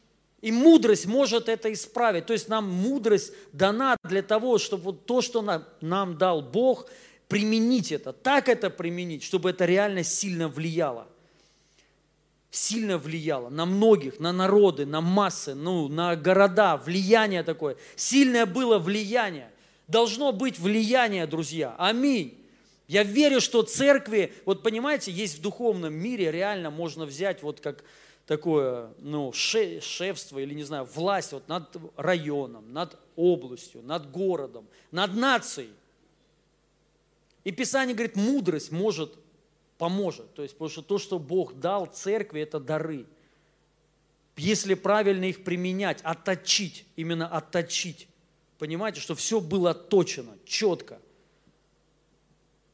[0.45, 2.27] И мудрость может это исправить.
[2.27, 6.85] То есть нам мудрость дана для того, чтобы вот то, что нам, нам дал Бог,
[7.27, 11.07] применить это, так это применить, чтобы это реально сильно влияло.
[12.51, 17.75] Сильно влияло на многих, на народы, на массы, ну, на города, влияние такое.
[17.95, 19.49] Сильное было влияние.
[19.87, 21.73] Должно быть влияние, друзья.
[21.79, 22.37] Аминь.
[22.87, 27.83] Я верю, что церкви, вот понимаете, есть в духовном мире реально можно взять вот как
[28.25, 35.15] такое, ну, шефство или, не знаю, власть вот над районом, над областью, над городом, над
[35.15, 35.71] нацией.
[37.43, 39.13] И Писание говорит, мудрость может,
[39.77, 40.33] поможет.
[40.33, 43.05] То есть, потому что то, что Бог дал церкви, это дары.
[44.37, 48.07] Если правильно их применять, отточить, именно отточить,
[48.57, 50.99] понимаете, что все было отточено, четко,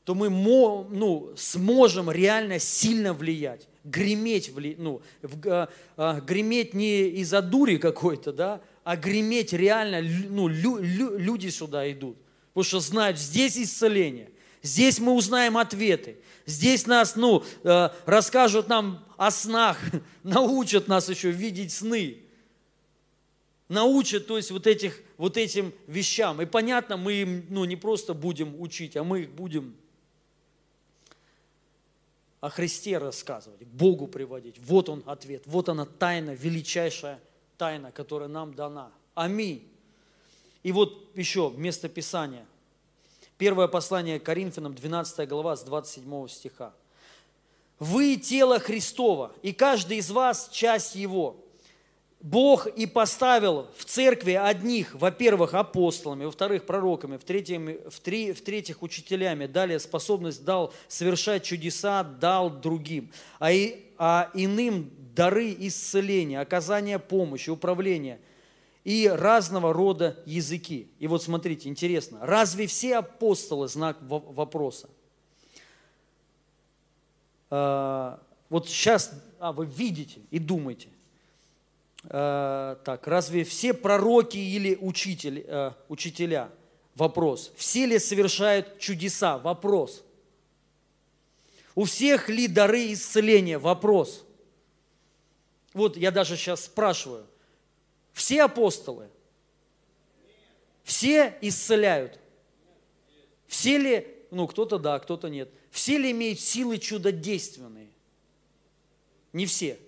[0.03, 7.77] то мы ну, сможем реально сильно влиять, греметь, ну, в, а, греметь не из-за дури
[7.77, 12.17] какой-то, да, а греметь реально, ну, лю, лю, люди сюда идут,
[12.53, 14.29] потому что знают, здесь исцеление–
[14.63, 16.17] Здесь мы узнаем ответы.
[16.45, 19.79] Здесь нас, ну, э, расскажут нам о снах,
[20.23, 22.17] научат нас еще видеть сны.
[23.69, 26.41] Научат, то есть, вот, этих, вот этим вещам.
[26.41, 29.75] И понятно, мы им, ну, не просто будем учить, а мы их будем
[32.41, 34.57] о Христе рассказывать, Богу приводить.
[34.59, 37.19] Вот он ответ, вот она тайна, величайшая
[37.57, 38.91] тайна, которая нам дана.
[39.13, 39.71] Аминь.
[40.63, 42.45] И вот еще место Писания.
[43.37, 46.73] Первое послание Коринфянам, 12 глава, с 27 стиха.
[47.79, 51.35] «Вы тело Христова, и каждый из вас часть Его.
[52.21, 60.43] Бог и поставил в церкви одних, во-первых, апостолами, во-вторых, пророками, в-третьих, в-третьих, учителями, далее способность
[60.43, 68.19] дал совершать чудеса, дал другим, а, и, а иным дары исцеления, оказания помощи, управления–
[68.83, 70.89] и разного рода языки.
[70.99, 74.89] И вот смотрите, интересно, разве все апостолы, знак вопроса?
[77.49, 80.87] А, вот сейчас а, вы видите и думаете,
[82.05, 86.51] а, так, разве все пророки или учители, а, учителя?
[86.95, 87.51] Вопрос.
[87.55, 89.37] Все ли совершают чудеса?
[89.37, 90.03] Вопрос.
[91.73, 93.57] У всех ли дары исцеления?
[93.57, 94.25] Вопрос.
[95.73, 97.25] Вот я даже сейчас спрашиваю,
[98.11, 99.09] все апостолы?
[100.83, 102.19] Все исцеляют?
[103.47, 105.49] Все ли, ну кто-то да, кто-то нет.
[105.69, 107.89] Все ли имеют силы чудодейственные?
[109.31, 109.79] Не все.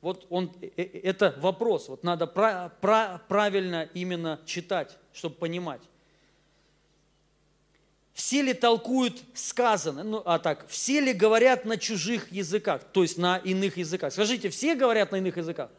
[0.00, 5.82] Вот он, э, э, это вопрос, вот надо правильно именно читать, чтобы понимать.
[8.12, 13.16] Все ли толкуют сказано, ну а так, все ли говорят на чужих языках, то есть
[13.16, 14.12] на иных языках?
[14.12, 15.70] Скажите, все говорят на иных языках?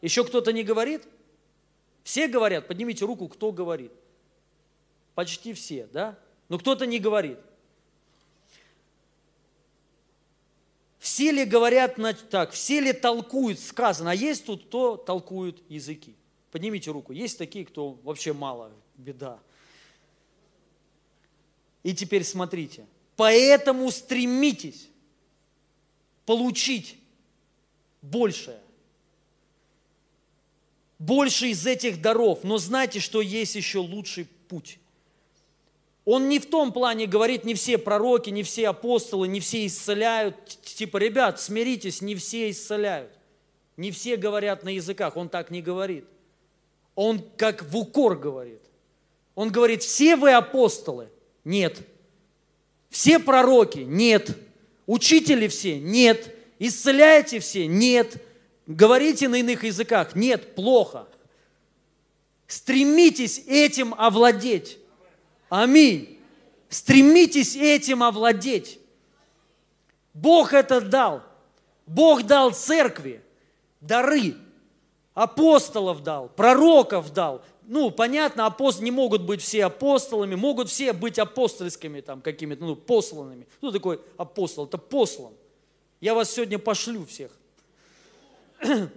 [0.00, 1.02] Еще кто-то не говорит?
[2.04, 3.90] Все говорят, поднимите руку, кто говорит.
[5.14, 6.18] Почти все, да?
[6.48, 7.38] Но кто-то не говорит.
[11.04, 11.96] Все ли говорят
[12.30, 16.14] так, все ли толкуют сказано, а есть тут кто толкует языки?
[16.50, 17.12] Поднимите руку.
[17.12, 19.38] Есть такие, кто вообще мало, беда.
[21.82, 22.86] И теперь смотрите.
[23.16, 24.88] Поэтому стремитесь
[26.24, 26.96] получить
[28.00, 28.60] большее
[30.98, 34.78] больше из этих даров, но знайте, что есть еще лучший путь.
[36.04, 40.36] Он не в том плане говорит, не все пророки, не все апостолы, не все исцеляют.
[40.62, 43.10] Типа, ребят, смиритесь, не все исцеляют.
[43.76, 46.04] Не все говорят на языках, он так не говорит.
[46.94, 48.60] Он как в укор говорит.
[49.34, 51.08] Он говорит, все вы апостолы?
[51.44, 51.78] Нет.
[52.90, 53.80] Все пророки?
[53.80, 54.36] Нет.
[54.86, 55.78] Учители все?
[55.80, 56.34] Нет.
[56.58, 57.66] Исцеляете все?
[57.66, 58.22] Нет.
[58.66, 60.14] Говорите на иных языках?
[60.14, 60.54] Нет.
[60.54, 61.08] Плохо.
[62.46, 64.78] Стремитесь этим овладеть.
[65.54, 66.18] Аминь.
[66.68, 68.80] Стремитесь этим овладеть.
[70.12, 71.22] Бог это дал.
[71.86, 73.22] Бог дал церкви
[73.80, 74.34] дары.
[75.12, 77.40] Апостолов дал, пророков дал.
[77.68, 82.74] Ну, понятно, апостолы не могут быть все апостолами, могут все быть апостольскими там какими-то, ну,
[82.74, 83.46] посланными.
[83.58, 84.66] Кто такой апостол?
[84.66, 85.34] Это послан.
[86.00, 87.30] Я вас сегодня пошлю всех.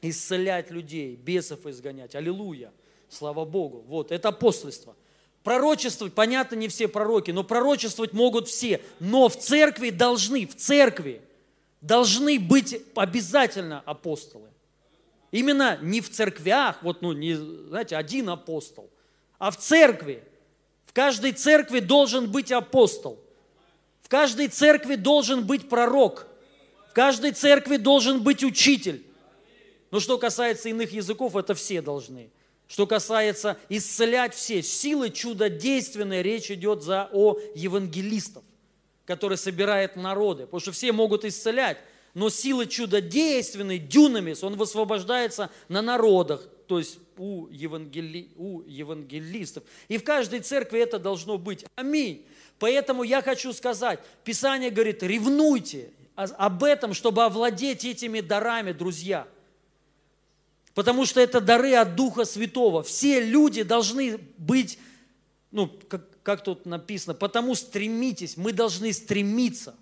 [0.00, 2.14] Исцелять людей, бесов изгонять.
[2.14, 2.72] Аллилуйя.
[3.10, 3.84] Слава Богу.
[3.86, 4.96] Вот, это апостольство.
[5.42, 8.80] Пророчествовать, понятно, не все пророки, но пророчествовать могут все.
[9.00, 11.20] Но в церкви должны, в церкви
[11.80, 14.48] должны быть обязательно апостолы.
[15.32, 18.88] Именно не в церквях, вот, ну, не, знаете, один апостол,
[19.38, 20.22] а в церкви.
[20.84, 23.18] В каждой церкви должен быть апостол.
[24.02, 26.26] В каждой церкви должен быть пророк.
[26.90, 29.02] В каждой церкви должен быть учитель.
[29.90, 32.30] Но что касается иных языков, это все должны.
[32.72, 38.42] Что касается исцелять все, силы чудодейственные, речь идет за, о евангелистов,
[39.04, 40.44] которые собирают народы.
[40.44, 41.76] Потому что все могут исцелять,
[42.14, 49.64] но силы чудодейственной, дюнамис, он высвобождается на народах, то есть у, евангели, у евангелистов.
[49.88, 51.66] И в каждой церкви это должно быть.
[51.74, 52.24] Аминь.
[52.58, 59.28] Поэтому я хочу сказать, Писание говорит, ревнуйте об этом, чтобы овладеть этими дарами, друзья–
[60.74, 62.82] Потому что это дары от Духа Святого.
[62.82, 64.78] Все люди должны быть,
[65.50, 69.74] ну, как, как тут написано, потому стремитесь, мы должны стремиться,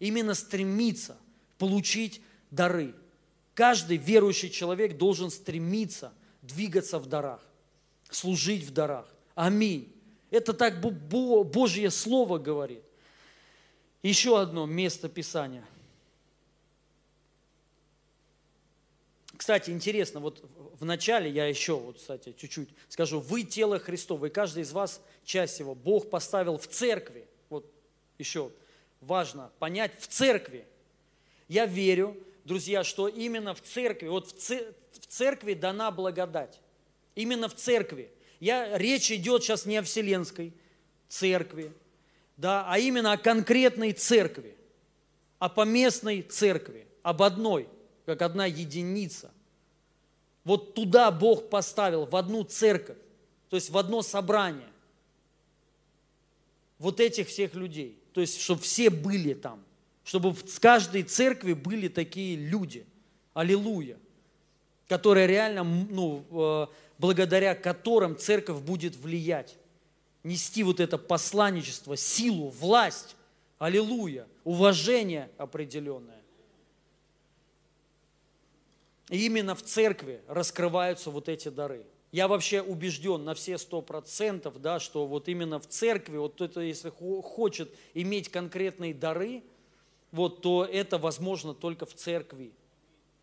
[0.00, 1.16] именно стремиться
[1.58, 2.20] получить
[2.50, 2.94] дары.
[3.54, 7.40] Каждый верующий человек должен стремиться двигаться в дарах,
[8.10, 9.06] служить в дарах.
[9.34, 9.92] Аминь.
[10.30, 12.82] Это так Божье Слово говорит.
[14.02, 15.64] Еще одно место Писания.
[19.42, 20.40] Кстати, интересно, вот
[20.78, 25.00] в начале я еще, вот, кстати, чуть-чуть скажу, вы тело Христово, и каждый из вас
[25.24, 25.74] часть его.
[25.74, 27.66] Бог поставил в церкви, вот
[28.18, 28.52] еще
[29.00, 30.64] важно понять, в церкви.
[31.48, 36.60] Я верю, друзья, что именно в церкви, вот в церкви дана благодать.
[37.16, 38.12] Именно в церкви.
[38.38, 40.52] Я, речь идет сейчас не о вселенской
[41.08, 41.72] церкви,
[42.36, 44.56] да, а именно о конкретной церкви,
[45.40, 47.68] о поместной церкви, об одной–
[48.06, 49.30] как одна единица.
[50.44, 52.98] Вот туда Бог поставил, в одну церковь,
[53.48, 54.68] то есть в одно собрание.
[56.78, 57.96] Вот этих всех людей.
[58.12, 59.62] То есть, чтобы все были там.
[60.04, 62.84] Чтобы в каждой церкви были такие люди.
[63.34, 63.98] Аллилуйя.
[64.88, 66.66] Которые реально, ну, э,
[66.98, 69.56] благодаря которым церковь будет влиять.
[70.24, 73.16] Нести вот это посланничество, силу, власть.
[73.58, 74.26] Аллилуйя.
[74.42, 76.21] Уважение определенное.
[79.12, 81.84] И именно в церкви раскрываются вот эти дары.
[82.12, 86.62] Я вообще убежден на все сто процентов, да, что вот именно в церкви, вот это
[86.62, 89.42] если хочет иметь конкретные дары,
[90.12, 92.54] вот, то это возможно только в церкви.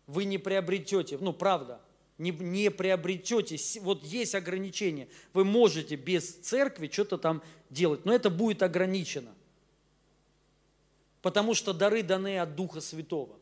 [0.06, 1.80] Вы не приобретете, ну правда,
[2.18, 5.08] не, не приобретете, вот есть ограничения.
[5.32, 9.34] Вы можете без церкви что-то там делать, но это будет ограничено.
[11.20, 13.39] Потому что дары даны от Духа Святого.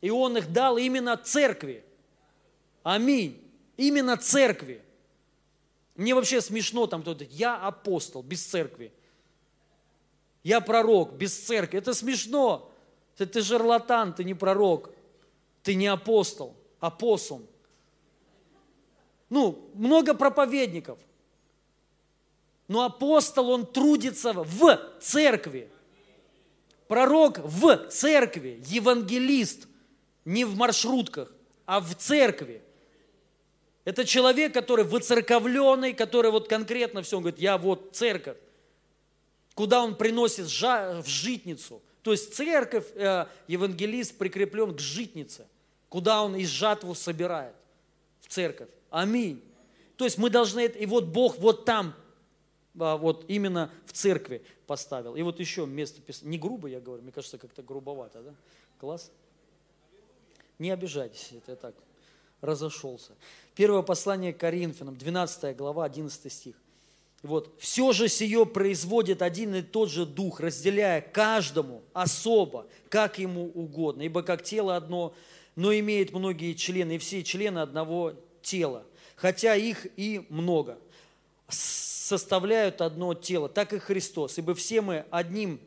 [0.00, 1.84] И Он их дал именно церкви.
[2.82, 3.42] Аминь.
[3.76, 4.82] Именно церкви.
[5.94, 8.92] Мне вообще смешно там кто-то, я апостол без церкви.
[10.42, 11.78] Я пророк без церкви.
[11.78, 12.70] Это смешно.
[13.16, 14.90] Ты, ты жарлатан, ты не пророк.
[15.62, 17.42] Ты не апостол, апостол.
[19.28, 20.98] Ну, много проповедников.
[22.68, 25.70] Но апостол, он трудится в церкви.
[26.86, 29.66] Пророк в церкви, евангелист–
[30.26, 31.32] не в маршрутках,
[31.64, 32.62] а в церкви.
[33.84, 38.36] Это человек, который выцерковленный, который вот конкретно все, он говорит, я вот церковь.
[39.54, 41.80] Куда он приносит в житницу.
[42.02, 45.46] То есть церковь, э, евангелист прикреплен к житнице,
[45.88, 47.54] куда он из жатву собирает,
[48.20, 48.68] в церковь.
[48.90, 49.42] Аминь.
[49.96, 51.94] То есть мы должны, и вот Бог вот там,
[52.78, 55.16] а, вот именно в церкви поставил.
[55.16, 58.34] И вот еще место, не грубо я говорю, мне кажется, как-то грубовато, да?
[58.78, 59.10] Класс.
[60.58, 61.74] Не обижайтесь, это я так
[62.40, 63.12] разошелся.
[63.54, 66.54] Первое послание к Коринфянам, 12 глава, 11 стих.
[67.22, 67.54] Вот.
[67.58, 74.02] Все же сие производит один и тот же дух, разделяя каждому особо, как ему угодно.
[74.02, 75.14] Ибо как тело одно,
[75.56, 78.84] но имеет многие члены, и все члены одного тела.
[79.16, 80.78] Хотя их и много,
[81.48, 84.38] составляют одно тело, так и Христос.
[84.38, 85.60] Ибо все мы одним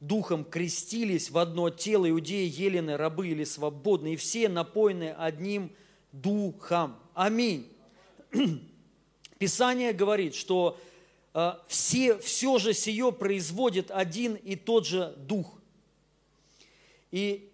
[0.00, 5.72] духом крестились в одно тело, иудеи, елены, рабы или свободные, и все напоены одним
[6.12, 6.96] духом.
[7.14, 7.68] Аминь.
[9.38, 10.78] Писание говорит, что
[11.34, 15.58] э, все, все же сие производит один и тот же дух.
[17.10, 17.50] И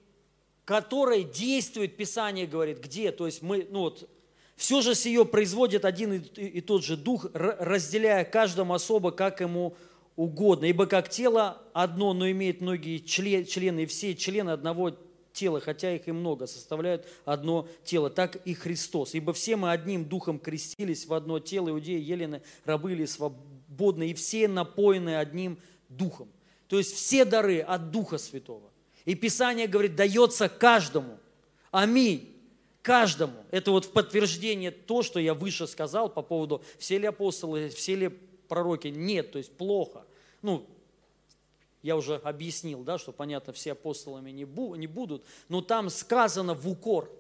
[0.65, 3.13] который действует, Писание говорит, где?
[3.13, 4.09] То есть мы, ну вот,
[4.57, 9.77] все же сие производит один и, и тот же дух, разделяя каждому особо, как ему
[10.17, 10.67] угодно.
[10.67, 14.97] Ибо как тело одно, но имеет многие члены, и все члены одного
[15.33, 19.15] тела, хотя их и много, составляют одно тело, так и Христос.
[19.15, 24.15] Ибо все мы одним духом крестились в одно тело, иудеи, елены, рабы или свободные, и
[24.15, 25.59] все напоены одним
[25.89, 26.29] духом.
[26.69, 28.71] То есть все дары от Духа Святого.
[29.05, 31.19] И Писание говорит, дается каждому.
[31.71, 32.31] Аминь.
[32.81, 33.45] Каждому.
[33.51, 37.95] Это вот в подтверждение то, что я выше сказал по поводу, все ли апостолы, все
[37.97, 38.09] ли
[38.49, 38.89] пророки.
[38.89, 40.04] Нет, то есть плохо.
[40.45, 40.67] Ну,
[41.81, 46.53] я уже объяснил, да, что, понятно, все апостолами не, бу, не будут, но там сказано
[46.53, 47.11] в укор,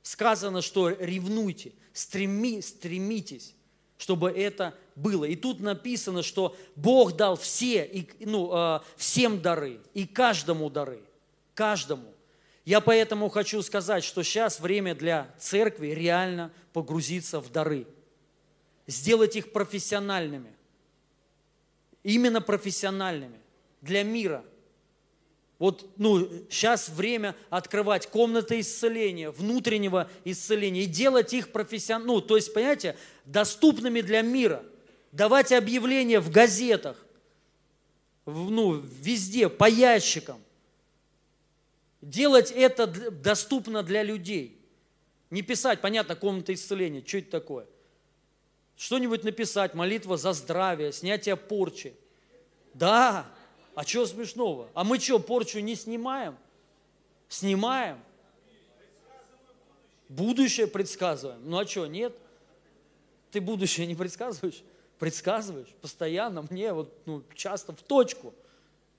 [0.00, 3.54] сказано, что ревнуйте, стреми, стремитесь,
[3.98, 5.26] чтобы это было.
[5.26, 11.02] И тут написано, что Бог дал все, и, ну, э, всем дары, и каждому дары,
[11.54, 12.14] каждому.
[12.64, 17.86] Я поэтому хочу сказать, что сейчас время для церкви реально погрузиться в дары,
[18.86, 20.53] сделать их профессиональными,
[22.04, 23.40] именно профессиональными
[23.80, 24.44] для мира.
[25.58, 32.36] Вот ну, сейчас время открывать комнаты исцеления, внутреннего исцеления и делать их профессионально, ну, то
[32.36, 34.62] есть, понимаете, доступными для мира.
[35.12, 37.04] Давать объявления в газетах,
[38.26, 40.42] в, ну, везде, по ящикам.
[42.02, 44.60] Делать это доступно для людей.
[45.30, 47.66] Не писать, понятно, комната исцеления, что это такое?
[48.76, 51.94] Что-нибудь написать, молитва за здравие, снятие порчи.
[52.74, 53.26] Да,
[53.74, 54.68] а что смешного?
[54.74, 56.36] А мы что, порчу не снимаем?
[57.28, 57.98] Снимаем.
[60.08, 61.40] Будущее предсказываем.
[61.44, 62.16] Ну а что, нет?
[63.30, 64.62] Ты будущее не предсказываешь?
[64.98, 68.32] Предсказываешь постоянно мне, вот ну, часто в точку.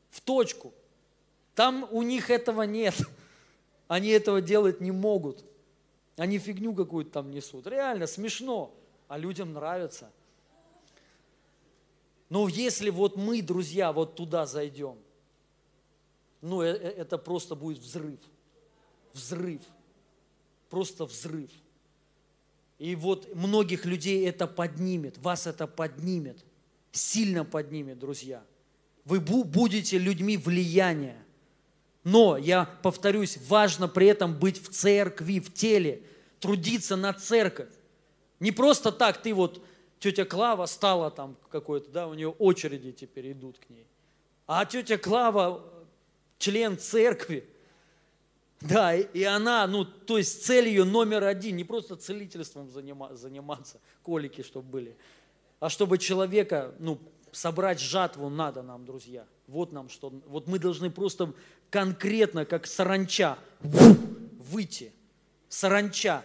[0.10, 0.74] В точку.
[1.54, 2.96] Там у них этого нет.
[3.88, 5.44] Они этого делать не могут.
[6.18, 7.68] Они фигню какую-то там несут.
[7.68, 8.74] Реально смешно,
[9.08, 10.12] а людям нравится.
[12.30, 14.98] Но если вот мы, друзья, вот туда зайдем,
[16.42, 18.20] ну э, э, это просто будет взрыв.
[19.14, 19.62] Взрыв.
[20.70, 21.50] Просто взрыв.
[22.78, 26.44] И вот многих людей это поднимет, вас это поднимет,
[26.92, 28.44] сильно поднимет, друзья.
[29.06, 31.24] Вы будете людьми влияния.
[32.04, 36.04] Но, я повторюсь, важно при этом быть в церкви, в теле,
[36.40, 37.70] трудиться на церковь.
[38.40, 39.64] Не просто так ты вот
[40.00, 43.88] тетя Клава стала там какой-то, да, у нее очереди теперь идут к ней.
[44.48, 45.64] А тетя Клава
[46.38, 47.48] член церкви,
[48.62, 54.44] да, и она, ну, то есть цель ее номер один, не просто целительством заниматься, колики,
[54.44, 54.98] чтобы были,
[55.60, 57.00] а чтобы человека, ну,
[57.32, 59.26] собрать жатву надо нам, друзья.
[59.48, 61.34] Вот нам что, вот мы должны просто
[61.70, 64.94] конкретно, как саранча, выйти.
[65.50, 66.24] Саранча,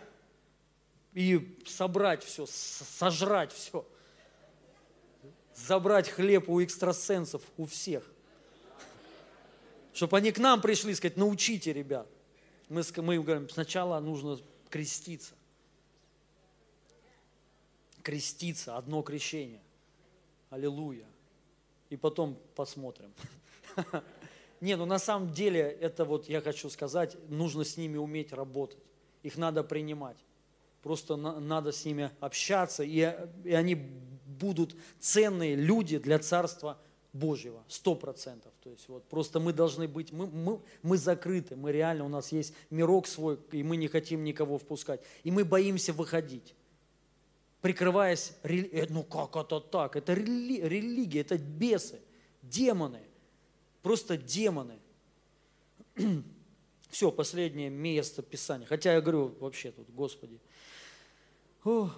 [1.14, 3.86] и собрать все, сожрать все.
[5.54, 8.10] Забрать хлеб у экстрасенсов, у всех.
[9.92, 12.06] Чтобы они к нам пришли и сказать, научите, ребят.
[12.68, 14.38] Мы, мы им говорим, сначала нужно
[14.70, 15.34] креститься.
[18.02, 19.60] Креститься, одно крещение.
[20.48, 21.06] Аллилуйя.
[21.90, 23.12] И потом посмотрим.
[24.60, 28.78] Не, ну на самом деле, это вот я хочу сказать, нужно с ними уметь работать.
[29.22, 30.16] Их надо принимать.
[30.82, 33.14] Просто надо с ними общаться, и,
[33.44, 36.78] и они будут ценные люди для Царства
[37.12, 38.52] Божьего, сто процентов.
[38.62, 42.32] То есть вот просто мы должны быть, мы, мы, мы закрыты, мы реально, у нас
[42.32, 45.02] есть мирок свой, и мы не хотим никого впускать.
[45.24, 46.54] И мы боимся выходить,
[47.60, 52.00] прикрываясь, э, ну как это так, это рели, религия, это бесы,
[52.42, 53.02] демоны,
[53.82, 54.78] просто демоны.
[56.90, 58.66] Все, последнее место Писания.
[58.66, 60.38] Хотя я говорю вообще тут, Господи,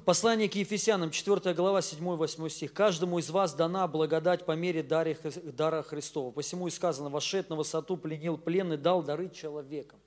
[0.05, 2.72] Послание к Ефесянам, 4 глава, 7-8 стих.
[2.72, 6.32] «Каждому из вас дана благодать по мере дара Христова.
[6.32, 10.01] Посему и сказано, вошед на высоту, пленил пленный, дал дары человекам».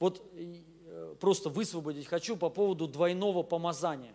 [0.00, 4.14] Вот э, просто высвободить хочу по поводу двойного помазания,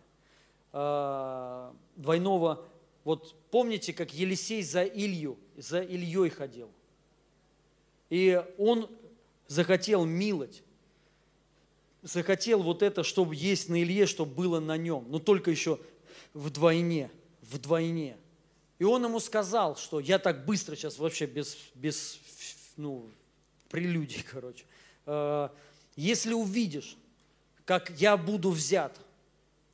[0.73, 2.65] э, двойного
[3.05, 6.69] Вот помните, как Елисей за Илью, за Ильей ходил?
[8.09, 8.89] И он
[9.51, 10.63] захотел милость,
[12.03, 15.77] захотел вот это, чтобы есть на Илье, чтобы было на нем, но только еще
[16.33, 18.15] вдвойне, вдвойне.
[18.79, 22.17] И он ему сказал, что я так быстро сейчас вообще без, без
[22.77, 23.09] ну,
[23.69, 24.63] прелюдий, короче.
[25.05, 25.49] «Э,
[25.97, 26.95] если увидишь,
[27.65, 28.97] как я буду взят,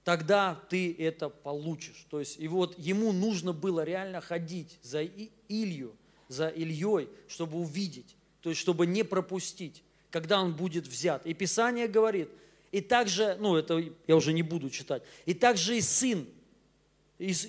[0.03, 2.07] тогда ты это получишь.
[2.09, 5.05] То есть, и вот ему нужно было реально ходить за
[5.47, 5.95] Илью,
[6.29, 11.25] за Ильей, чтобы увидеть, то есть, чтобы не пропустить, когда он будет взят.
[11.25, 12.29] И Писание говорит,
[12.71, 16.27] и также, ну, это я уже не буду читать, и также и сын,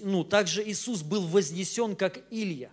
[0.03, 2.71] ну, также Иисус был вознесен, как Илья.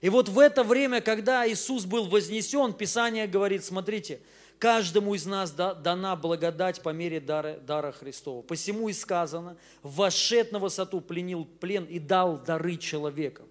[0.00, 4.20] И вот в это время, когда Иисус был вознесен, Писание говорит, смотрите,
[4.58, 8.42] Каждому из нас дана благодать по мере дара, дара Христова.
[8.42, 13.46] Посему и сказано, вошед на высоту, пленил плен и дал дары человекам.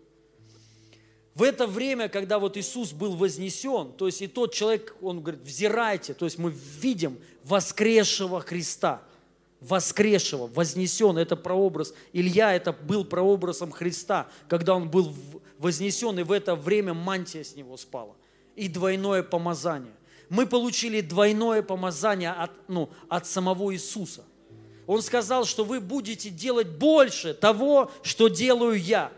[1.38, 5.42] В это время, когда вот Иисус был вознесен, то есть и тот человек, он говорит,
[5.44, 9.04] взирайте, то есть мы видим воскресшего Христа,
[9.62, 15.14] воскресшего, вознесен, это прообраз, Илья это был прообразом Христа, когда он был
[15.60, 18.16] вознесен, и в это время мантия с него спала,
[18.56, 19.94] и двойное помазание
[20.30, 24.24] мы получили двойное помазание от, ну, от самого Иисуса.
[24.86, 29.12] Он сказал, что вы будете делать больше того, что делаю я.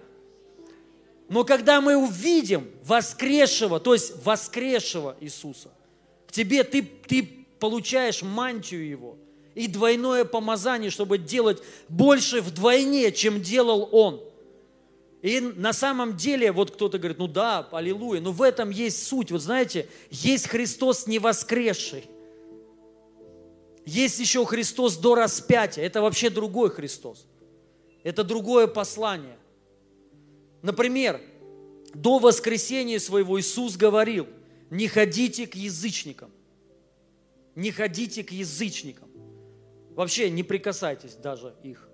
[1.29, 5.71] Но когда мы увидим воскресшего, то есть воскресшего Иисуса,
[6.27, 7.23] к тебе ты, ты
[7.59, 9.17] получаешь мантию Его
[9.55, 14.21] и двойное помазание, чтобы делать больше вдвойне, чем делал Он–
[15.21, 19.31] и на самом деле, вот кто-то говорит, ну да, аллилуйя, но в этом есть суть.
[19.31, 22.05] Вот знаете, есть Христос не воскресший.
[23.85, 25.83] Есть еще Христос до распятия.
[25.83, 27.27] Это вообще другой Христос.
[28.03, 29.37] Это другое послание.
[30.61, 31.21] Например,
[31.93, 34.27] до воскресения своего Иисус говорил,
[34.69, 36.31] не ходите к язычникам.
[37.55, 39.09] Не ходите к язычникам.
[39.95, 41.89] Вообще не прикасайтесь даже их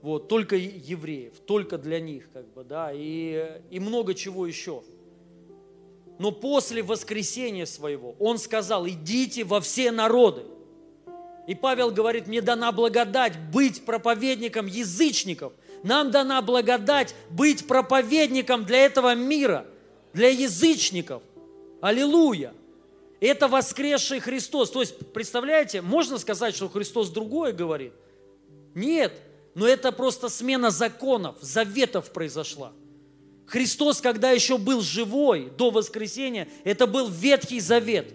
[0.00, 4.82] вот, только евреев, только для них, как бы, да, и, и много чего еще.
[6.18, 10.42] Но после воскресения своего он сказал, идите во все народы.
[11.48, 15.54] И Павел говорит, мне дана благодать быть проповедником язычников.
[15.82, 19.64] Нам дана благодать быть проповедником для этого мира,
[20.12, 21.22] для язычников.
[21.80, 22.52] Аллилуйя!
[23.20, 24.70] Это воскресший Христос.
[24.70, 27.94] То есть, представляете, можно сказать, что Христос другое говорит?
[28.74, 29.18] Нет,
[29.54, 32.74] но это просто смена законов, заветов произошла.
[33.46, 38.12] Христос, когда еще был живой до воскресения, это был Ветхий Завет.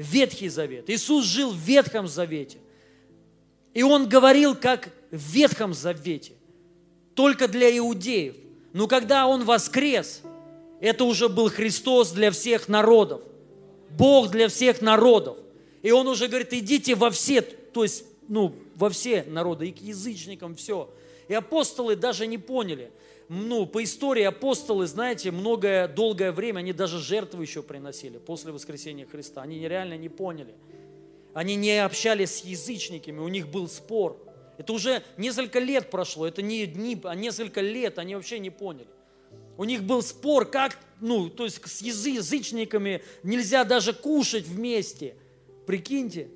[0.00, 0.88] Ветхий Завет.
[0.88, 2.56] Иисус жил в Ветхом Завете.
[3.74, 6.32] И Он говорил, как в Ветхом Завете,
[7.14, 8.34] только для иудеев.
[8.72, 10.22] Но когда Он воскрес,
[10.80, 13.20] это уже был Христос для всех народов.
[13.90, 15.36] Бог для всех народов.
[15.82, 19.82] И Он уже говорит, идите во все, то есть ну, во все народы, и к
[19.82, 20.88] язычникам, все.
[21.28, 22.90] И апостолы даже не поняли.
[23.32, 29.06] Ну, по истории апостолы, знаете, многое, долгое время, они даже жертвы еще приносили после воскресения
[29.06, 29.42] Христа.
[29.42, 30.52] Они реально не поняли.
[31.32, 34.18] Они не общались с язычниками, у них был спор.
[34.58, 38.88] Это уже несколько лет прошло, это не дни, а несколько лет, они вообще не поняли.
[39.56, 45.14] У них был спор, как, ну, то есть с язычниками нельзя даже кушать вместе.
[45.68, 46.30] Прикиньте.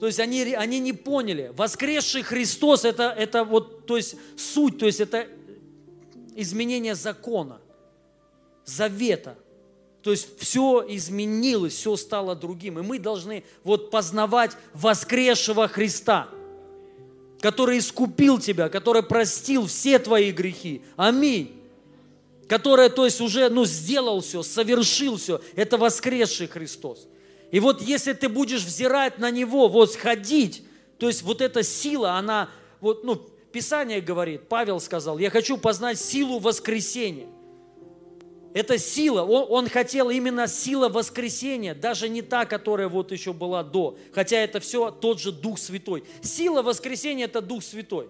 [0.00, 1.52] То есть они, они не поняли.
[1.54, 5.28] Воскресший Христос это, это вот, то есть суть, то есть это
[6.36, 7.60] изменение закона,
[8.64, 9.36] завета.
[10.02, 12.78] То есть все изменилось, все стало другим.
[12.78, 16.28] И мы должны вот познавать воскресшего Христа,
[17.40, 20.82] который искупил тебя, который простил все твои грехи.
[20.96, 21.56] Аминь.
[22.48, 25.40] Который, то есть уже, ну, сделал все, совершил все.
[25.54, 27.06] Это воскресший Христос.
[27.50, 30.64] И вот если ты будешь взирать на Него, вот ходить,
[30.98, 32.48] то есть вот эта сила, она,
[32.80, 37.28] вот, ну, Писание говорит, Павел сказал, я хочу познать силу воскресения.
[38.52, 43.62] Это сила, он, он хотел именно сила воскресения, даже не та, которая вот еще была
[43.62, 46.04] до, хотя это все тот же Дух Святой.
[46.20, 48.08] Сила воскресения– это Дух Святой.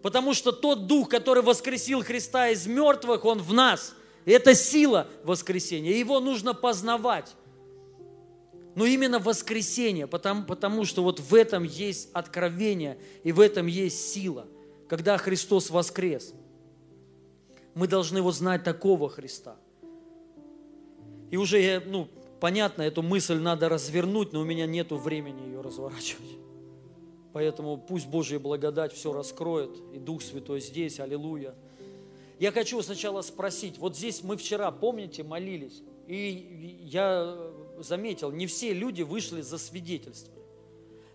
[0.00, 3.94] Потому что тот Дух, который воскресил Христа из мертвых, Он в нас.
[4.24, 5.92] это сила воскресения.
[5.92, 7.34] Его нужно познавать
[8.76, 14.12] но именно воскресение, потому, потому что вот в этом есть откровение и в этом есть
[14.12, 14.46] сила.
[14.86, 16.34] Когда Христос воскрес,
[17.74, 19.56] мы должны вот знать такого Христа.
[21.30, 22.08] И уже, ну,
[22.38, 26.36] понятно, эту мысль надо развернуть, но у меня нет времени ее разворачивать.
[27.32, 31.54] Поэтому пусть Божья благодать все раскроет, и Дух Святой здесь, аллилуйя.
[32.38, 37.36] Я хочу сначала спросить, вот здесь мы вчера, помните, молились, и я
[37.78, 40.32] заметил, не все люди вышли за свидетельство.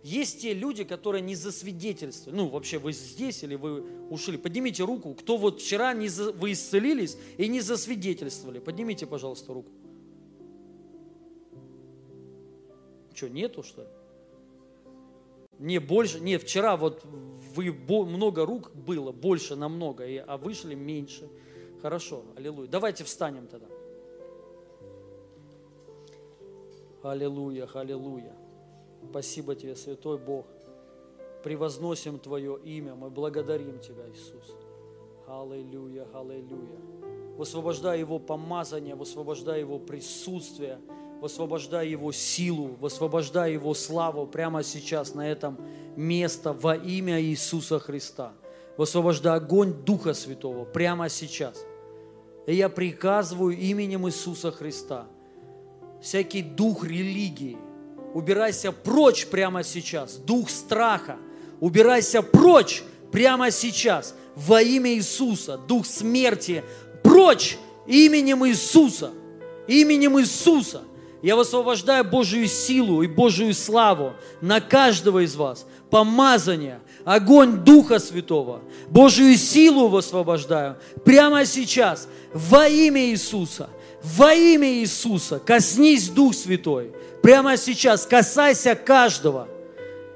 [0.04, 2.36] Есть те люди, которые не засвидетельствовали.
[2.36, 4.38] Ну, вообще, вы здесь или вы ушли?
[4.38, 6.32] Поднимите руку, кто вот вчера не за...
[6.32, 8.60] вы исцелились и не засвидетельствовали.
[8.60, 9.72] Поднимите, пожалуйста, руку.
[13.14, 13.90] Что, нету, что ли?
[15.60, 17.06] Не больше, нет, вчера вот
[17.56, 21.30] вы много рук было, больше намного, а вышли меньше.
[21.84, 22.68] Хорошо, аллилуйя.
[22.68, 23.68] Давайте встанем тогда.
[27.04, 28.32] Аллилуйя, аллилуйя.
[29.10, 30.46] Спасибо Тебе, Святой Бог.
[31.44, 34.56] Превозносим Твое имя, мы благодарим Тебя, Иисус.
[35.28, 36.80] Аллилуйя, аллилуйя.
[37.38, 40.78] Высвобождай Его помазание, высвобождай Его присутствие,
[41.22, 45.58] высвобождай Его силу, высвобождай Его славу прямо сейчас на этом
[45.96, 48.34] место во имя Иисуса Христа.
[48.78, 51.66] Высвобождай огонь Духа Святого прямо сейчас.
[52.46, 55.08] И я приказываю именем Иисуса Христа
[56.02, 57.58] всякий дух религии–
[58.14, 60.16] убирайся прочь прямо сейчас.
[60.16, 61.18] Дух страха,
[61.60, 64.16] убирайся прочь прямо сейчас.
[64.36, 65.58] Во имя Иисуса.
[65.58, 66.64] Дух смерти,
[67.04, 67.58] прочь
[67.88, 69.12] именем Иисуса.
[69.68, 70.84] Именем Иисуса.
[71.22, 75.68] Я высвобождаю Божию силу и Божию славу на каждого из вас.
[75.92, 83.70] Помазание, огонь Духа Святого, Божию силу высвобождаю прямо сейчас во имя Иисуса.
[84.04, 86.92] Во имя Иисуса коснись Дух Святой.
[87.22, 89.48] Прямо сейчас касайся каждого.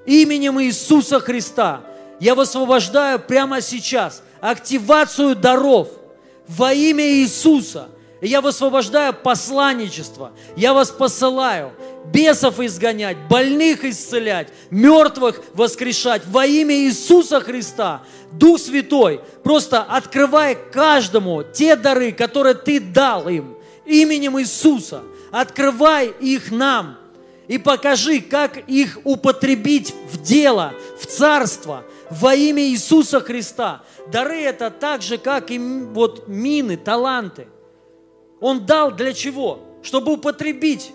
[0.06, 1.82] Именем Иисуса Христа
[2.20, 5.90] я высвобождаю прямо сейчас активацию даров
[6.48, 7.90] во имя Иисуса.
[8.22, 10.32] Я высвобождаю посланничество.
[10.56, 11.74] Я вас посылаю
[12.12, 18.04] бесов изгонять, больных исцелять, мертвых воскрешать во имя Иисуса Христа.
[18.32, 23.55] Дух Святой, просто открывай каждому те дары, которые Ты дал им
[23.86, 25.04] именем Иисуса–
[25.42, 26.98] открывай их нам
[27.48, 33.84] и покажи, как их употребить в дело, в царство, во имя Иисуса Христа.
[34.08, 37.48] Дары это так же, как и вот мины, таланты.
[38.40, 39.60] Он дал для чего?
[39.84, 40.92] Чтобы употребить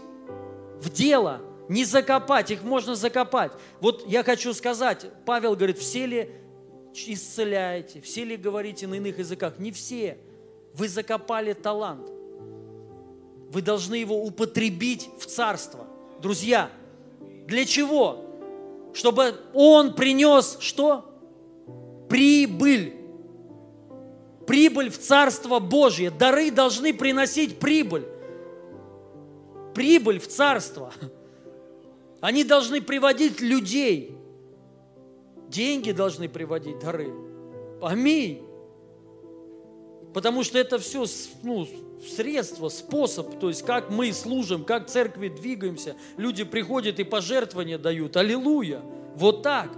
[0.80, 3.52] в дело, не закопать, их можно закопать.
[3.80, 6.30] Вот я хочу сказать, Павел говорит, все ли
[6.94, 9.58] исцеляете, все ли говорите на иных языках?
[9.58, 10.16] Не все.
[10.72, 12.10] Вы закопали талант–
[13.50, 15.86] вы должны его употребить в царство.
[16.22, 16.70] Друзья,
[17.46, 18.24] для чего?
[18.94, 21.04] Чтобы он принес что?
[22.08, 22.94] Прибыль.
[24.46, 26.10] Прибыль в Царство Божье.
[26.10, 28.06] Дары должны приносить прибыль.
[29.74, 30.92] Прибыль в Царство.
[32.20, 34.16] Они должны приводить людей.
[35.48, 37.12] Деньги должны приводить дары.
[37.80, 38.42] Аминь.
[40.12, 41.04] Потому что это все
[41.42, 41.66] ну,
[42.06, 45.96] средство, способ, то есть как мы служим, как церкви двигаемся.
[46.16, 48.16] Люди приходят и пожертвования дают.
[48.16, 48.82] Аллилуйя!
[49.16, 49.70] Вот так.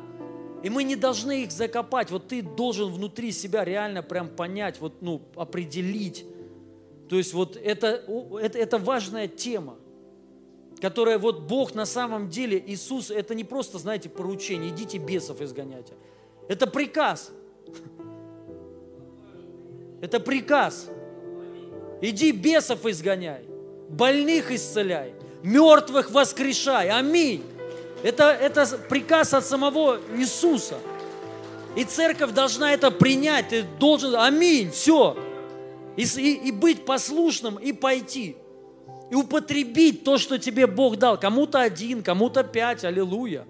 [0.62, 2.10] И мы не должны их закопать.
[2.10, 6.24] Вот ты должен внутри себя реально прям понять, вот, ну, определить.
[7.08, 8.04] То есть вот это,
[8.40, 9.76] это, это важная тема,
[10.80, 15.94] которая вот Бог на самом деле, Иисус, это не просто, знаете, поручение, идите бесов изгоняйте.
[16.48, 17.32] Это приказ.
[20.00, 20.90] Это приказ.
[22.02, 23.44] Иди бесов изгоняй,
[23.88, 25.14] больных исцеляй,
[25.44, 26.90] мертвых воскрешай.
[26.90, 27.44] Аминь.
[28.02, 30.78] Это, это приказ от самого Иисуса.
[31.76, 33.50] И церковь должна это принять.
[33.50, 35.16] Ты должен, аминь, все.
[35.96, 38.36] И, и, и быть послушным, и пойти.
[39.10, 41.18] И употребить то, что тебе Бог дал.
[41.18, 43.46] Кому-то один, кому-то пять, аллилуйя.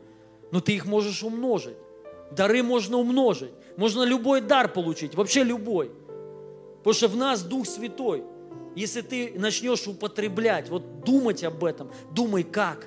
[0.51, 1.77] Но ты их можешь умножить.
[2.31, 3.53] Дары можно умножить.
[3.79, 5.91] Можно любой дар получить, вообще любой.
[6.79, 8.25] Потому что в нас Дух Святой.
[8.75, 12.87] Если ты начнешь употреблять, вот думать об этом, думай как.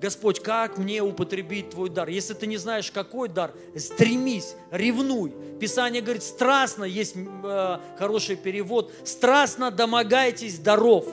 [0.00, 2.08] Господь, как мне употребить Твой дар?
[2.08, 5.32] Если ты не знаешь, какой дар, стремись, ревнуй.
[5.58, 11.06] Писание говорит, страстно, есть э, хороший перевод, страстно домогайтесь даров.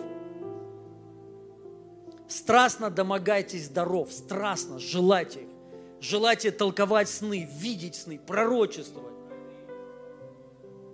[2.27, 5.47] Страстно домогайтесь даров, страстно, желайте их.
[6.01, 9.12] Желайте толковать сны, видеть сны, пророчествовать.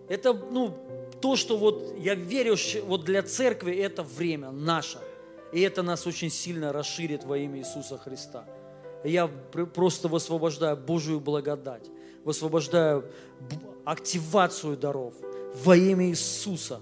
[0.09, 0.75] Это, ну,
[1.21, 2.55] то, что вот я верю,
[2.85, 4.99] вот для церкви это время наше.
[5.53, 8.45] И это нас очень сильно расширит во имя Иисуса Христа.
[9.03, 11.89] я просто высвобождаю Божию благодать,
[12.23, 13.05] высвобождаю
[13.85, 15.13] активацию даров
[15.63, 16.81] во имя Иисуса.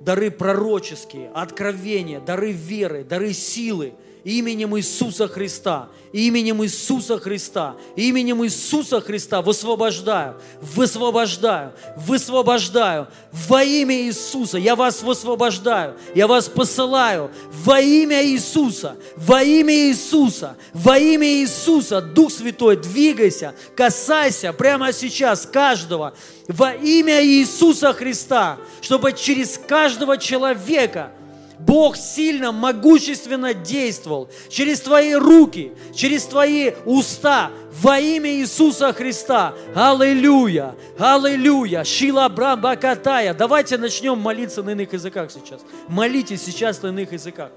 [0.00, 3.94] Дары пророческие, откровения, дары веры, дары силы,
[4.26, 14.58] именем Иисуса Христа, именем Иисуса Христа, именем Иисуса Христа высвобождаю, высвобождаю, высвобождаю во имя Иисуса.
[14.58, 22.00] Я вас высвобождаю, я вас посылаю во имя Иисуса, во имя Иисуса, во имя Иисуса.
[22.00, 26.14] Дух Святой, двигайся, касайся прямо сейчас каждого
[26.48, 31.12] во имя Иисуса Христа, чтобы через каждого человека–
[31.58, 37.50] Бог сильно, могущественно действовал через твои руки, через твои уста,
[37.80, 39.54] во имя Иисуса Христа.
[39.74, 43.34] Аллилуйя, аллилуйя, Шила Брамбакатая.
[43.34, 45.60] Давайте начнем молиться на иных языках сейчас.
[45.88, 47.50] Молитесь сейчас на иных языках.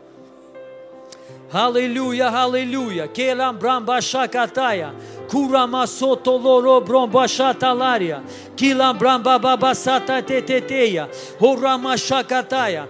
[1.52, 3.08] Аллилуйя, аллилуйя.
[3.08, 4.94] Келам брамбаша катая.
[5.30, 8.24] Курама сото лоро бромбаша талария.
[8.56, 11.10] Килам брамба бабасата тететея.
[11.40, 12.88] Орама шакатая.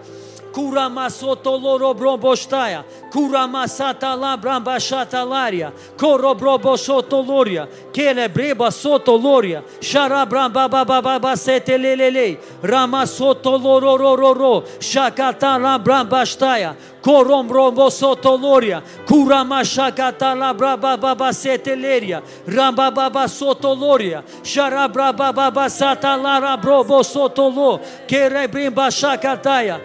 [0.53, 2.85] Kura Kurama sotoloro bromboştaya.
[3.11, 9.63] Curamasata labramba shatalaria, corobrobo sotoloria, quelebreba sotoloria,
[10.53, 22.21] baba bababa setelelele, rama sotolororororo, shakata labramba staya, corombrombo sotoloria, curama shakata labraba baba seteleria,
[22.47, 29.79] ramba baba sotoloria, xarabraba baba satalara brobo sotolo, querebrimba shakataya,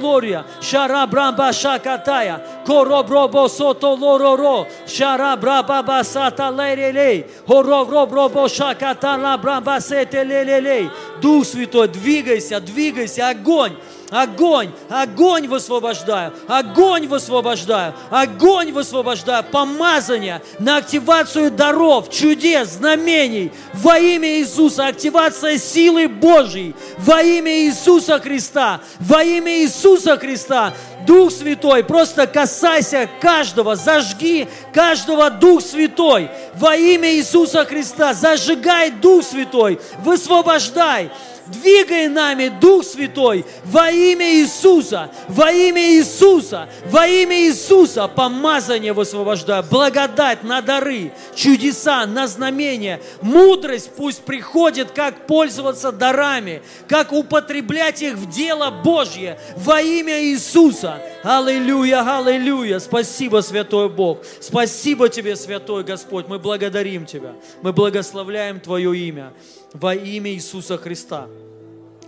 [0.00, 10.90] loria shara bramba sharabramba shakataya, corobrobo sotolororo, sharabraba sata lelele, horovrobo shakata la bramba setelelele.
[11.20, 13.76] Дух Святой, двигайся, двигайся, огонь,
[14.10, 24.40] Огонь, огонь высвобождаю, огонь высвобождаю, огонь высвобождаю, помазание на активацию даров, чудес, знамений во имя
[24.40, 30.74] Иисуса, активация силы Божьей во имя Иисуса Христа, во имя Иисуса Христа.
[31.06, 36.30] Дух Святой, просто касайся каждого, зажги каждого Дух Святой!
[36.56, 41.10] Во имя Иисуса Христа, зажигай Дух Святой, высвобождай,
[41.52, 48.08] Двигай нами, Дух Святой, во имя Иисуса, во имя Иисуса, во имя Иисуса.
[48.08, 53.00] Помазание высвобождаю, благодать на дары, чудеса, на знамения.
[53.20, 61.02] Мудрость пусть приходит, как пользоваться дарами, как употреблять их в дело Божье во имя Иисуса.
[61.22, 62.78] Аллилуйя, аллилуйя.
[62.78, 64.20] Спасибо, Святой Бог.
[64.40, 66.28] Спасибо Тебе, Святой Господь.
[66.28, 67.34] Мы благодарим Тебя.
[67.62, 69.32] Мы благословляем Твое имя
[69.72, 71.28] во имя Иисуса Христа.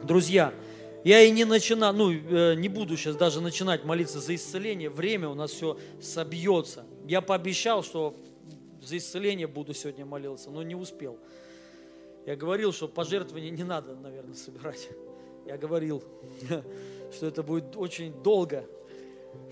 [0.02, 0.52] Друзья,
[1.05, 5.28] я и не начинаю, ну, э, не буду сейчас даже начинать молиться за исцеление, время
[5.28, 6.84] у нас все собьется.
[7.06, 8.14] Я пообещал, что
[8.82, 11.18] за исцеление буду сегодня молиться, но не успел.
[12.26, 14.89] Я говорил, что пожертвования не надо, наверное, собирать.
[15.47, 16.02] Я говорил,
[17.12, 18.64] что это будет очень долго,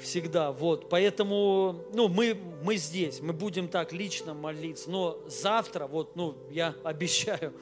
[0.00, 0.52] всегда.
[0.52, 6.36] Вот, поэтому, ну, мы, мы здесь, мы будем так лично молиться, но завтра, вот, ну,
[6.50, 7.52] я обещаю,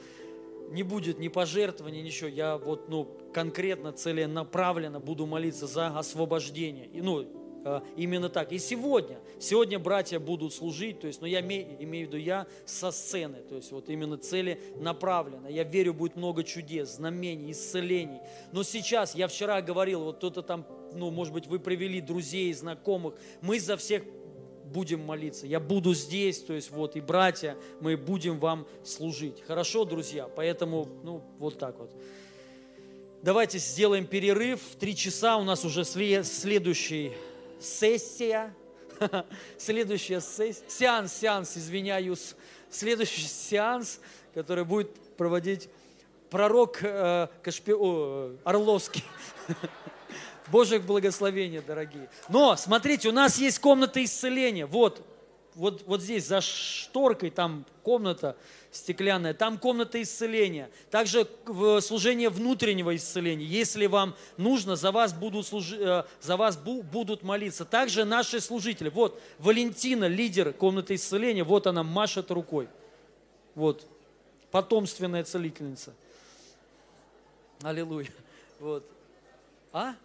[0.69, 2.29] не будет ни пожертвований, ничего.
[2.29, 6.87] Я вот, ну, конкретно, целенаправленно буду молиться за освобождение.
[6.87, 7.25] И, ну,
[7.65, 8.51] э, именно так.
[8.51, 12.17] И сегодня, сегодня братья будут служить, то есть, но ну, я имею, имею в виду
[12.17, 15.47] я со сцены, то есть вот именно целенаправленно.
[15.47, 18.19] Я верю, будет много чудес, знамений, исцелений.
[18.51, 23.15] Но сейчас, я вчера говорил, вот кто-то там, ну, может быть, вы привели друзей, знакомых,
[23.41, 24.03] мы за всех
[24.71, 25.47] будем молиться.
[25.47, 29.43] Я буду здесь, то есть вот, и братья, мы будем вам служить.
[29.45, 30.27] Хорошо, друзья?
[30.27, 31.91] Поэтому, ну, вот так вот.
[33.21, 34.61] Давайте сделаем перерыв.
[34.61, 35.83] В три часа у нас уже
[36.23, 37.13] следующая
[37.59, 38.53] сессия.
[39.57, 40.63] Следующая сессия.
[40.67, 42.35] Сеанс, сеанс, извиняюсь.
[42.69, 43.99] Следующий сеанс,
[44.33, 45.69] который будет проводить
[46.29, 47.73] пророк э, Кашпи...
[47.73, 49.03] О, Орловский.
[50.51, 52.09] Божьих благословения, дорогие.
[52.29, 54.65] Но, смотрите, у нас есть комната исцеления.
[54.65, 55.05] Вот,
[55.55, 58.35] вот, вот здесь за шторкой там комната
[58.71, 60.69] стеклянная, там комната исцеления.
[60.91, 61.27] Также
[61.81, 63.45] служение внутреннего исцеления.
[63.45, 67.65] Если вам нужно, за вас будут, служи, э, за вас будут молиться.
[67.65, 68.89] Также наши служители.
[68.89, 72.67] Вот Валентина, лидер комнаты исцеления, вот она машет рукой.
[73.55, 73.85] Вот,
[74.51, 75.93] потомственная целительница.
[77.61, 78.11] Аллилуйя.
[78.59, 78.85] Вот.
[79.73, 79.95] А?